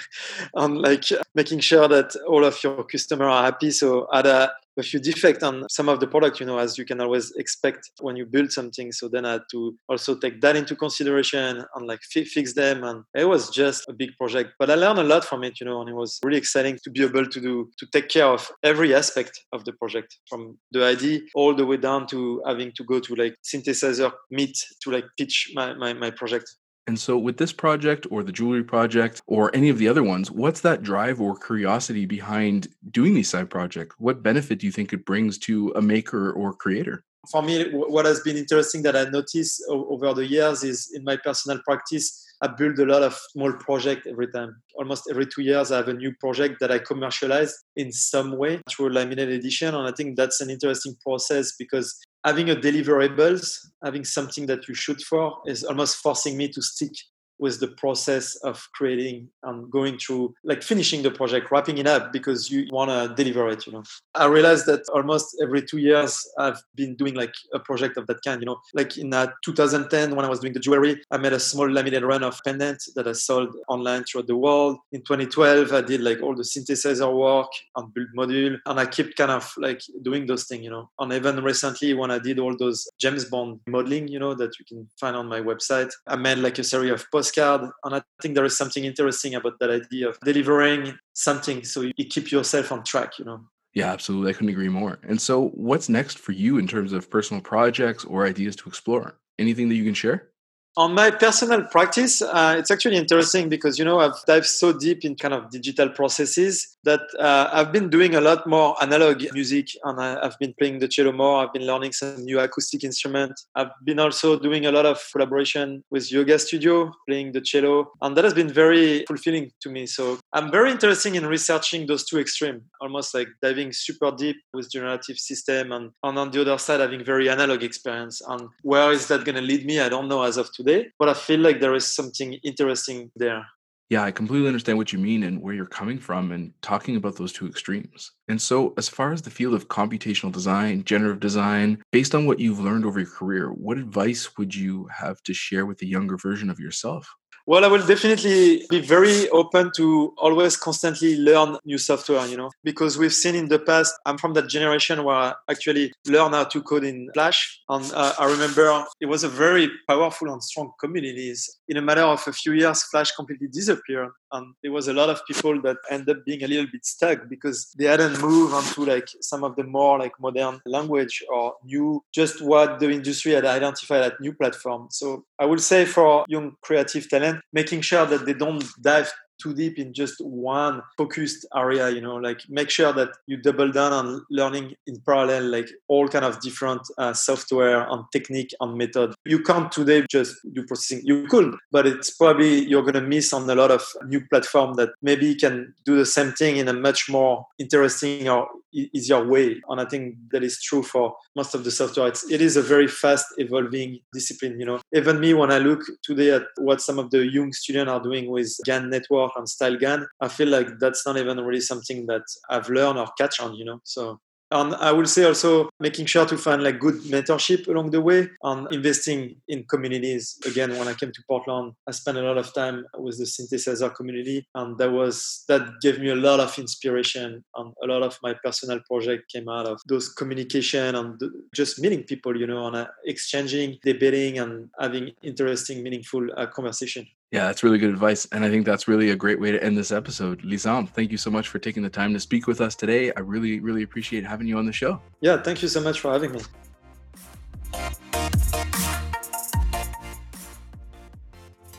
and 0.54 0.78
like 0.78 1.04
making 1.34 1.60
sure 1.60 1.86
that 1.88 2.16
all 2.26 2.42
of 2.42 2.62
your 2.64 2.82
customers 2.84 3.26
are 3.26 3.44
happy. 3.44 3.70
So 3.70 4.08
had 4.10 4.24
a, 4.24 4.52
a 4.78 4.82
few 4.82 5.00
defects 5.00 5.42
on 5.42 5.66
some 5.68 5.88
of 5.88 6.00
the 6.00 6.06
product, 6.06 6.40
you 6.40 6.46
know, 6.46 6.58
as 6.58 6.76
you 6.78 6.84
can 6.84 7.00
always 7.00 7.32
expect 7.36 7.90
when 8.00 8.16
you 8.16 8.26
build 8.26 8.52
something. 8.52 8.92
So 8.92 9.08
then 9.08 9.24
I 9.24 9.32
had 9.32 9.42
to 9.52 9.76
also 9.88 10.16
take 10.16 10.40
that 10.40 10.56
into 10.56 10.76
consideration 10.76 11.64
and 11.74 11.86
like 11.86 12.00
fi- 12.12 12.24
fix 12.24 12.54
them. 12.54 12.84
And 12.84 13.04
it 13.14 13.24
was 13.24 13.50
just 13.50 13.88
a 13.88 13.92
big 13.92 14.10
project, 14.18 14.52
but 14.58 14.70
I 14.70 14.74
learned 14.74 14.98
a 14.98 15.04
lot 15.04 15.24
from 15.24 15.44
it, 15.44 15.60
you 15.60 15.66
know, 15.66 15.80
and 15.80 15.88
it 15.88 15.94
was 15.94 16.18
really 16.24 16.38
exciting 16.38 16.78
to 16.84 16.90
be 16.90 17.02
able 17.02 17.26
to 17.26 17.40
do, 17.40 17.70
to 17.78 17.86
take 17.92 18.08
care 18.08 18.26
of 18.26 18.50
every 18.62 18.94
aspect 18.94 19.40
of 19.52 19.64
the 19.64 19.72
project 19.72 20.18
from 20.28 20.58
the 20.72 20.84
ID 20.84 21.28
all 21.34 21.54
the 21.54 21.66
way 21.66 21.76
down 21.76 22.06
to 22.08 22.42
having 22.46 22.72
to 22.76 22.84
go 22.84 23.00
to 23.00 23.14
like 23.14 23.34
synthesizer 23.44 24.12
meet 24.30 24.56
to 24.82 24.90
like 24.90 25.04
pitch 25.18 25.52
my, 25.54 25.74
my, 25.74 25.92
my 25.92 26.10
project. 26.10 26.46
And 26.86 26.98
so, 26.98 27.18
with 27.18 27.36
this 27.36 27.52
project 27.52 28.06
or 28.10 28.22
the 28.22 28.30
jewelry 28.30 28.62
project 28.62 29.20
or 29.26 29.54
any 29.54 29.68
of 29.70 29.78
the 29.78 29.88
other 29.88 30.04
ones, 30.04 30.30
what's 30.30 30.60
that 30.60 30.82
drive 30.82 31.20
or 31.20 31.36
curiosity 31.36 32.06
behind 32.06 32.68
doing 32.90 33.14
these 33.14 33.28
side 33.28 33.50
projects? 33.50 33.96
What 33.98 34.22
benefit 34.22 34.60
do 34.60 34.66
you 34.66 34.72
think 34.72 34.92
it 34.92 35.04
brings 35.04 35.36
to 35.38 35.72
a 35.74 35.82
maker 35.82 36.30
or 36.32 36.52
creator? 36.54 37.04
For 37.30 37.42
me, 37.42 37.70
what 37.72 38.04
has 38.04 38.20
been 38.20 38.36
interesting 38.36 38.82
that 38.82 38.94
I 38.94 39.04
noticed 39.10 39.60
over 39.68 40.14
the 40.14 40.26
years 40.26 40.62
is 40.62 40.92
in 40.94 41.02
my 41.02 41.16
personal 41.16 41.60
practice, 41.64 42.24
I 42.40 42.48
build 42.48 42.78
a 42.78 42.84
lot 42.86 43.02
of 43.02 43.14
small 43.32 43.52
projects 43.54 44.06
every 44.06 44.28
time. 44.28 44.62
Almost 44.76 45.04
every 45.10 45.26
two 45.26 45.42
years, 45.42 45.72
I 45.72 45.78
have 45.78 45.88
a 45.88 45.94
new 45.94 46.14
project 46.20 46.60
that 46.60 46.70
I 46.70 46.78
commercialize 46.78 47.52
in 47.74 47.90
some 47.90 48.36
way 48.36 48.60
through 48.70 48.90
a 48.90 48.90
limited 48.90 49.30
edition. 49.30 49.74
And 49.74 49.88
I 49.88 49.92
think 49.92 50.16
that's 50.16 50.40
an 50.40 50.50
interesting 50.50 50.96
process 51.02 51.54
because 51.58 51.98
having 52.26 52.50
a 52.50 52.56
deliverables, 52.56 53.68
having 53.84 54.04
something 54.04 54.46
that 54.46 54.66
you 54.66 54.74
shoot 54.74 55.00
for 55.00 55.38
is 55.46 55.62
almost 55.62 55.96
forcing 55.98 56.36
me 56.36 56.48
to 56.48 56.60
stick 56.60 56.90
with 57.38 57.60
the 57.60 57.68
process 57.68 58.36
of 58.36 58.66
creating 58.74 59.28
and 59.42 59.70
going 59.70 59.98
through, 59.98 60.34
like 60.44 60.62
finishing 60.62 61.02
the 61.02 61.10
project, 61.10 61.50
wrapping 61.50 61.78
it 61.78 61.86
up 61.86 62.12
because 62.12 62.50
you 62.50 62.66
want 62.70 62.90
to 62.90 63.14
deliver 63.14 63.48
it. 63.48 63.66
You 63.66 63.74
know, 63.74 63.82
I 64.14 64.26
realized 64.26 64.66
that 64.66 64.82
almost 64.92 65.36
every 65.42 65.62
two 65.62 65.78
years 65.78 66.26
I've 66.38 66.62
been 66.74 66.94
doing 66.96 67.14
like 67.14 67.34
a 67.52 67.58
project 67.58 67.96
of 67.96 68.06
that 68.06 68.22
kind. 68.24 68.40
You 68.40 68.46
know, 68.46 68.60
like 68.74 68.96
in 68.96 69.12
uh, 69.12 69.28
2010 69.44 70.14
when 70.14 70.24
I 70.24 70.28
was 70.28 70.40
doing 70.40 70.52
the 70.52 70.60
jewelry, 70.60 71.00
I 71.10 71.18
made 71.18 71.32
a 71.32 71.40
small 71.40 71.70
laminated 71.70 72.04
run 72.04 72.22
of 72.22 72.40
pendant 72.44 72.82
that 72.94 73.06
I 73.06 73.12
sold 73.12 73.54
online 73.68 74.04
throughout 74.04 74.26
the 74.26 74.36
world. 74.36 74.78
In 74.92 75.00
2012, 75.00 75.72
I 75.72 75.80
did 75.82 76.00
like 76.00 76.22
all 76.22 76.34
the 76.34 76.42
synthesizer 76.42 77.12
work 77.12 77.48
and 77.76 77.92
build 77.92 78.08
module, 78.16 78.58
and 78.66 78.80
I 78.80 78.86
kept 78.86 79.16
kind 79.16 79.30
of 79.30 79.52
like 79.58 79.80
doing 80.02 80.26
those 80.26 80.46
things. 80.46 80.64
You 80.64 80.70
know, 80.70 80.90
and 80.98 81.12
even 81.12 81.42
recently 81.42 81.94
when 81.94 82.10
I 82.10 82.18
did 82.18 82.38
all 82.38 82.56
those 82.56 82.88
James 82.98 83.24
Bond 83.26 83.60
modeling, 83.66 84.08
you 84.08 84.18
know, 84.18 84.34
that 84.34 84.58
you 84.58 84.64
can 84.66 84.88
find 84.98 85.16
on 85.16 85.28
my 85.28 85.40
website, 85.40 85.90
I 86.06 86.16
made 86.16 86.38
like 86.38 86.58
a 86.58 86.64
series 86.64 86.92
of 86.92 87.04
postcard, 87.26 87.70
and 87.84 87.94
I 87.94 88.02
think 88.22 88.34
there 88.34 88.44
is 88.44 88.56
something 88.56 88.84
interesting 88.84 89.34
about 89.34 89.58
that 89.60 89.70
idea 89.70 90.08
of 90.08 90.18
delivering 90.20 90.98
something 91.12 91.64
so 91.64 91.82
you 91.82 92.04
keep 92.08 92.30
yourself 92.30 92.72
on 92.72 92.84
track. 92.84 93.18
You 93.18 93.24
know. 93.24 93.40
Yeah, 93.74 93.92
absolutely. 93.92 94.30
I 94.30 94.32
couldn't 94.32 94.50
agree 94.50 94.68
more. 94.68 94.98
And 95.02 95.20
so, 95.20 95.48
what's 95.48 95.88
next 95.88 96.18
for 96.18 96.32
you 96.32 96.58
in 96.58 96.66
terms 96.66 96.92
of 96.92 97.10
personal 97.10 97.42
projects 97.42 98.04
or 98.04 98.26
ideas 98.26 98.56
to 98.56 98.68
explore? 98.68 99.18
Anything 99.38 99.68
that 99.68 99.74
you 99.74 99.84
can 99.84 99.94
share? 99.94 100.30
On 100.78 100.92
my 100.92 101.10
personal 101.10 101.62
practice, 101.64 102.20
uh, 102.20 102.54
it's 102.58 102.70
actually 102.70 102.96
interesting 102.96 103.48
because 103.48 103.78
you 103.78 103.84
know 103.84 103.98
I've 103.98 104.22
dived 104.26 104.44
so 104.44 104.74
deep 104.74 105.06
in 105.06 105.16
kind 105.16 105.32
of 105.32 105.48
digital 105.48 105.88
processes 105.88 106.76
that 106.84 107.00
uh, 107.18 107.48
I've 107.50 107.72
been 107.72 107.88
doing 107.88 108.14
a 108.14 108.20
lot 108.20 108.46
more 108.46 108.76
analog 108.82 109.24
music, 109.32 109.68
and 109.84 109.98
I, 109.98 110.22
have 110.22 110.38
been 110.38 110.52
playing 110.58 110.80
the 110.80 110.88
cello 110.88 111.12
more. 111.12 111.42
I've 111.42 111.52
been 111.54 111.66
learning 111.66 111.92
some 111.92 112.22
new 112.22 112.38
acoustic 112.40 112.84
instrument. 112.84 113.32
I've 113.54 113.70
been 113.84 113.98
also 113.98 114.38
doing 114.38 114.66
a 114.66 114.70
lot 114.70 114.84
of 114.84 115.02
collaboration 115.12 115.82
with 115.90 116.12
yoga 116.12 116.38
studio, 116.38 116.92
playing 117.08 117.32
the 117.32 117.40
cello, 117.40 117.90
and 118.02 118.14
that 118.14 118.24
has 118.24 118.34
been 118.34 118.52
very 118.52 119.06
fulfilling 119.06 119.52
to 119.62 119.70
me. 119.70 119.86
So 119.86 120.18
I'm 120.32 120.50
very 120.50 120.70
interested 120.70 121.14
in 121.14 121.26
researching 121.26 121.86
those 121.86 122.04
two 122.04 122.18
extremes, 122.18 122.62
almost 122.80 123.14
like 123.14 123.28
diving 123.40 123.72
super 123.72 124.10
deep 124.10 124.36
with 124.52 124.70
generative 124.70 125.18
system, 125.18 125.72
and, 125.72 125.90
and 126.02 126.18
on 126.18 126.30
the 126.30 126.40
other 126.42 126.58
side 126.58 126.80
having 126.80 127.04
very 127.04 127.30
analog 127.30 127.62
experience. 127.62 128.20
And 128.26 128.48
where 128.62 128.92
is 128.92 129.06
that 129.08 129.24
going 129.24 129.36
to 129.36 129.40
lead 129.40 129.64
me? 129.64 129.80
I 129.80 129.88
don't 129.88 130.08
know 130.08 130.22
as 130.22 130.36
of 130.36 130.52
today 130.52 130.76
but 130.98 131.08
I 131.08 131.14
feel 131.14 131.40
like 131.40 131.60
there 131.60 131.74
is 131.74 131.94
something 131.94 132.34
interesting 132.42 133.10
there. 133.16 133.46
Yeah, 133.88 134.02
I 134.02 134.10
completely 134.10 134.48
understand 134.48 134.78
what 134.78 134.92
you 134.92 134.98
mean 134.98 135.22
and 135.22 135.40
where 135.40 135.54
you're 135.54 135.64
coming 135.64 136.00
from 136.00 136.32
and 136.32 136.52
talking 136.60 136.96
about 136.96 137.14
those 137.14 137.32
two 137.32 137.46
extremes. 137.46 138.10
And 138.26 138.42
so, 138.42 138.74
as 138.76 138.88
far 138.88 139.12
as 139.12 139.22
the 139.22 139.30
field 139.30 139.54
of 139.54 139.68
computational 139.68 140.32
design, 140.32 140.82
generative 140.82 141.20
design, 141.20 141.80
based 141.92 142.12
on 142.12 142.26
what 142.26 142.40
you've 142.40 142.58
learned 142.58 142.84
over 142.84 142.98
your 142.98 143.08
career, 143.08 143.50
what 143.50 143.78
advice 143.78 144.36
would 144.38 144.52
you 144.52 144.88
have 144.92 145.22
to 145.22 145.32
share 145.32 145.66
with 145.66 145.78
the 145.78 145.86
younger 145.86 146.16
version 146.16 146.50
of 146.50 146.58
yourself? 146.58 147.08
Well, 147.48 147.64
I 147.64 147.68
will 147.68 147.86
definitely 147.86 148.66
be 148.68 148.80
very 148.80 149.28
open 149.28 149.70
to 149.76 150.12
always 150.18 150.56
constantly 150.56 151.16
learn 151.16 151.58
new 151.64 151.78
software, 151.78 152.26
you 152.26 152.36
know, 152.36 152.50
because 152.64 152.98
we've 152.98 153.14
seen 153.14 153.36
in 153.36 153.46
the 153.46 153.60
past, 153.60 153.94
I'm 154.04 154.18
from 154.18 154.34
that 154.34 154.48
generation 154.48 155.04
where 155.04 155.14
I 155.14 155.34
actually 155.48 155.92
learned 156.08 156.34
how 156.34 156.42
to 156.42 156.62
code 156.62 156.82
in 156.82 157.08
Flash. 157.14 157.60
And 157.68 157.88
uh, 157.94 158.14
I 158.18 158.28
remember 158.28 158.84
it 159.00 159.06
was 159.06 159.22
a 159.22 159.28
very 159.28 159.70
powerful 159.86 160.32
and 160.32 160.42
strong 160.42 160.72
communities. 160.80 161.60
In 161.68 161.76
a 161.76 161.82
matter 161.82 162.02
of 162.02 162.20
a 162.26 162.32
few 162.32 162.50
years, 162.50 162.82
Flash 162.82 163.12
completely 163.12 163.46
disappeared. 163.46 164.10
And 164.32 164.54
there 164.62 164.72
was 164.72 164.88
a 164.88 164.92
lot 164.92 165.10
of 165.10 165.24
people 165.26 165.60
that 165.62 165.76
end 165.90 166.08
up 166.08 166.24
being 166.24 166.42
a 166.42 166.48
little 166.48 166.66
bit 166.70 166.84
stuck 166.84 167.28
because 167.28 167.72
they 167.78 167.84
hadn't 167.84 168.20
moved 168.20 168.54
onto 168.54 168.84
like 168.84 169.08
some 169.20 169.44
of 169.44 169.56
the 169.56 169.64
more 169.64 169.98
like 169.98 170.12
modern 170.20 170.60
language 170.66 171.22
or 171.32 171.54
new, 171.64 172.02
just 172.12 172.42
what 172.42 172.80
the 172.80 172.90
industry 172.90 173.32
had 173.32 173.44
identified 173.44 174.02
at 174.02 174.20
new 174.20 174.32
platform. 174.32 174.88
So 174.90 175.24
I 175.38 175.46
would 175.46 175.60
say 175.60 175.84
for 175.84 176.24
young 176.28 176.56
creative 176.60 177.08
talent, 177.08 177.40
making 177.52 177.82
sure 177.82 178.06
that 178.06 178.26
they 178.26 178.34
don't 178.34 178.64
dive 178.80 179.12
too 179.40 179.54
deep 179.54 179.78
in 179.78 179.92
just 179.92 180.20
one 180.20 180.82
focused 180.96 181.46
area 181.54 181.90
you 181.90 182.00
know 182.00 182.16
like 182.16 182.40
make 182.48 182.70
sure 182.70 182.92
that 182.92 183.10
you 183.26 183.36
double 183.36 183.70
down 183.70 183.92
on 183.92 184.24
learning 184.30 184.74
in 184.86 185.00
parallel 185.06 185.44
like 185.44 185.68
all 185.88 186.08
kind 186.08 186.24
of 186.24 186.40
different 186.40 186.80
uh, 186.98 187.12
software 187.12 187.86
and 187.90 188.04
technique 188.12 188.54
and 188.60 188.76
method. 188.76 189.14
You 189.24 189.42
can't 189.42 189.70
today 189.70 190.04
just 190.10 190.36
do 190.52 190.64
processing. 190.64 191.02
You 191.04 191.26
could 191.26 191.54
but 191.72 191.86
it's 191.86 192.10
probably 192.10 192.64
you're 192.66 192.82
going 192.82 192.94
to 192.94 193.00
miss 193.00 193.32
on 193.32 193.48
a 193.48 193.54
lot 193.54 193.70
of 193.70 193.82
new 194.06 194.20
platform 194.28 194.74
that 194.74 194.90
maybe 195.02 195.34
can 195.34 195.74
do 195.84 195.96
the 195.96 196.06
same 196.06 196.32
thing 196.32 196.56
in 196.56 196.68
a 196.68 196.72
much 196.72 197.08
more 197.08 197.46
interesting 197.58 198.28
or 198.28 198.48
easier 198.72 199.26
way. 199.26 199.60
And 199.68 199.80
i 199.80 199.84
think 199.84 200.16
that 200.32 200.42
is 200.42 200.60
true 200.62 200.82
for 200.82 201.14
most 201.34 201.54
of 201.54 201.64
the 201.64 201.70
software 201.70 202.08
it's, 202.08 202.30
it 202.30 202.40
is 202.40 202.56
a 202.56 202.62
very 202.62 202.88
fast 202.88 203.26
evolving 203.38 204.00
discipline 204.12 204.58
you 204.60 204.66
know. 204.66 204.80
Even 204.94 205.20
me 205.20 205.34
when 205.34 205.50
i 205.50 205.58
look 205.58 205.82
today 206.02 206.30
at 206.30 206.42
what 206.58 206.80
some 206.80 206.98
of 206.98 207.10
the 207.10 207.26
young 207.26 207.52
students 207.52 207.90
are 207.90 208.02
doing 208.02 208.30
with 208.30 208.54
GAN 208.64 208.90
network 208.90 209.32
and 209.36 209.48
style 209.48 209.76
GAN, 209.76 210.06
I 210.20 210.28
feel 210.28 210.48
like 210.48 210.68
that's 210.78 211.06
not 211.06 211.16
even 211.16 211.40
really 211.40 211.60
something 211.60 212.06
that 212.06 212.22
I've 212.50 212.68
learned 212.68 212.98
or 212.98 213.06
catch 213.18 213.40
on, 213.40 213.54
you 213.54 213.64
know. 213.64 213.80
So 213.84 214.20
and 214.50 214.74
I 214.76 214.92
will 214.92 215.06
say 215.06 215.24
also 215.24 215.68
making 215.80 216.06
sure 216.06 216.24
to 216.26 216.38
find 216.38 216.62
like 216.62 216.78
good 216.78 216.94
mentorship 217.02 217.66
along 217.66 217.90
the 217.90 218.00
way 218.00 218.28
and 218.42 218.72
investing 218.72 219.36
in 219.48 219.64
communities. 219.64 220.38
Again, 220.46 220.70
when 220.78 220.88
I 220.88 220.94
came 220.94 221.10
to 221.12 221.22
Portland, 221.28 221.72
I 221.88 221.90
spent 221.90 222.18
a 222.18 222.22
lot 222.22 222.38
of 222.38 222.54
time 222.54 222.84
with 222.96 223.18
the 223.18 223.24
synthesizer 223.24 223.94
community, 223.94 224.46
and 224.54 224.78
that 224.78 224.92
was 224.92 225.44
that 225.48 225.62
gave 225.82 225.98
me 225.98 226.10
a 226.10 226.16
lot 226.16 226.40
of 226.40 226.56
inspiration. 226.58 227.44
And 227.56 227.74
a 227.82 227.86
lot 227.86 228.02
of 228.02 228.18
my 228.22 228.34
personal 228.44 228.80
project 228.88 229.32
came 229.32 229.48
out 229.48 229.66
of 229.66 229.80
those 229.88 230.08
communication 230.10 230.94
and 230.94 231.20
just 231.54 231.80
meeting 231.80 232.04
people, 232.04 232.36
you 232.36 232.46
know, 232.46 232.66
and 232.66 232.76
uh, 232.76 232.86
exchanging, 233.04 233.78
debating, 233.82 234.38
and 234.38 234.68
having 234.78 235.10
interesting, 235.22 235.82
meaningful 235.82 236.26
uh, 236.36 236.46
conversation. 236.46 237.06
Yeah, 237.32 237.46
that's 237.46 237.64
really 237.64 237.78
good 237.78 237.90
advice. 237.90 238.26
And 238.30 238.44
I 238.44 238.50
think 238.50 238.64
that's 238.64 238.86
really 238.86 239.10
a 239.10 239.16
great 239.16 239.40
way 239.40 239.50
to 239.50 239.62
end 239.62 239.76
this 239.76 239.90
episode. 239.90 240.42
Lisanne, 240.42 240.88
thank 240.88 241.10
you 241.10 241.18
so 241.18 241.30
much 241.30 241.48
for 241.48 241.58
taking 241.58 241.82
the 241.82 241.90
time 241.90 242.14
to 242.14 242.20
speak 242.20 242.46
with 242.46 242.60
us 242.60 242.76
today. 242.76 243.12
I 243.16 243.20
really, 243.20 243.58
really 243.58 243.82
appreciate 243.82 244.24
having 244.24 244.46
you 244.46 244.58
on 244.58 244.66
the 244.66 244.72
show. 244.72 245.00
Yeah, 245.20 245.42
thank 245.42 245.60
you 245.60 245.68
so 245.68 245.80
much 245.80 246.00
for 246.00 246.12
having 246.12 246.32
me. 246.32 246.40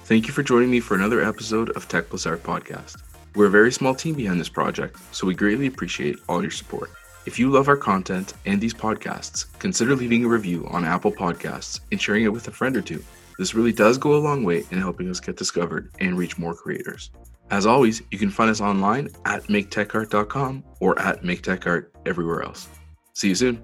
Thank 0.04 0.28
you 0.28 0.34
for 0.34 0.44
joining 0.44 0.70
me 0.70 0.80
for 0.80 0.96
another 0.96 1.22
episode 1.22 1.70
of 1.72 1.88
Tech 1.88 2.10
Plus 2.10 2.26
Art 2.26 2.44
Podcast. 2.44 3.04
We're 3.36 3.48
a 3.48 3.50
very 3.50 3.72
small 3.72 3.94
team 3.94 4.16
behind 4.16 4.40
this 4.40 4.50
project, 4.50 4.98
so 5.12 5.28
we 5.28 5.34
greatly 5.34 5.68
appreciate 5.68 6.18
all 6.28 6.42
your 6.42 6.52
support. 6.52 6.92
If 7.26 7.38
you 7.38 7.50
love 7.50 7.68
our 7.68 7.78
content 7.78 8.34
and 8.46 8.60
these 8.60 8.74
podcasts, 8.74 9.46
consider 9.60 9.96
leaving 9.96 10.24
a 10.26 10.30
review 10.30 10.66
on 10.72 10.86
Apple 10.86 11.12
Podcasts 11.12 11.82
and 11.92 12.02
sharing 12.02 12.24
it 12.24 12.32
with 12.32 12.48
a 12.48 12.52
friend 12.52 12.76
or 12.76 12.82
two. 12.82 13.04
This 13.38 13.54
really 13.54 13.72
does 13.72 13.98
go 13.98 14.16
a 14.16 14.18
long 14.18 14.44
way 14.44 14.66
in 14.72 14.80
helping 14.80 15.10
us 15.10 15.20
get 15.20 15.38
discovered 15.38 15.92
and 16.00 16.18
reach 16.18 16.38
more 16.38 16.56
creators. 16.56 17.12
As 17.50 17.66
always, 17.66 18.02
you 18.12 18.18
can 18.18 18.30
find 18.30 18.50
us 18.50 18.62
online 18.62 19.10
at 19.26 19.44
maketechart.com 19.44 20.64
or 20.80 21.00
at 21.00 21.24
maketechart 21.24 21.88
everywhere 22.06 22.42
else. 22.42 22.68
See 23.14 23.30
you 23.30 23.36
soon. 23.36 23.64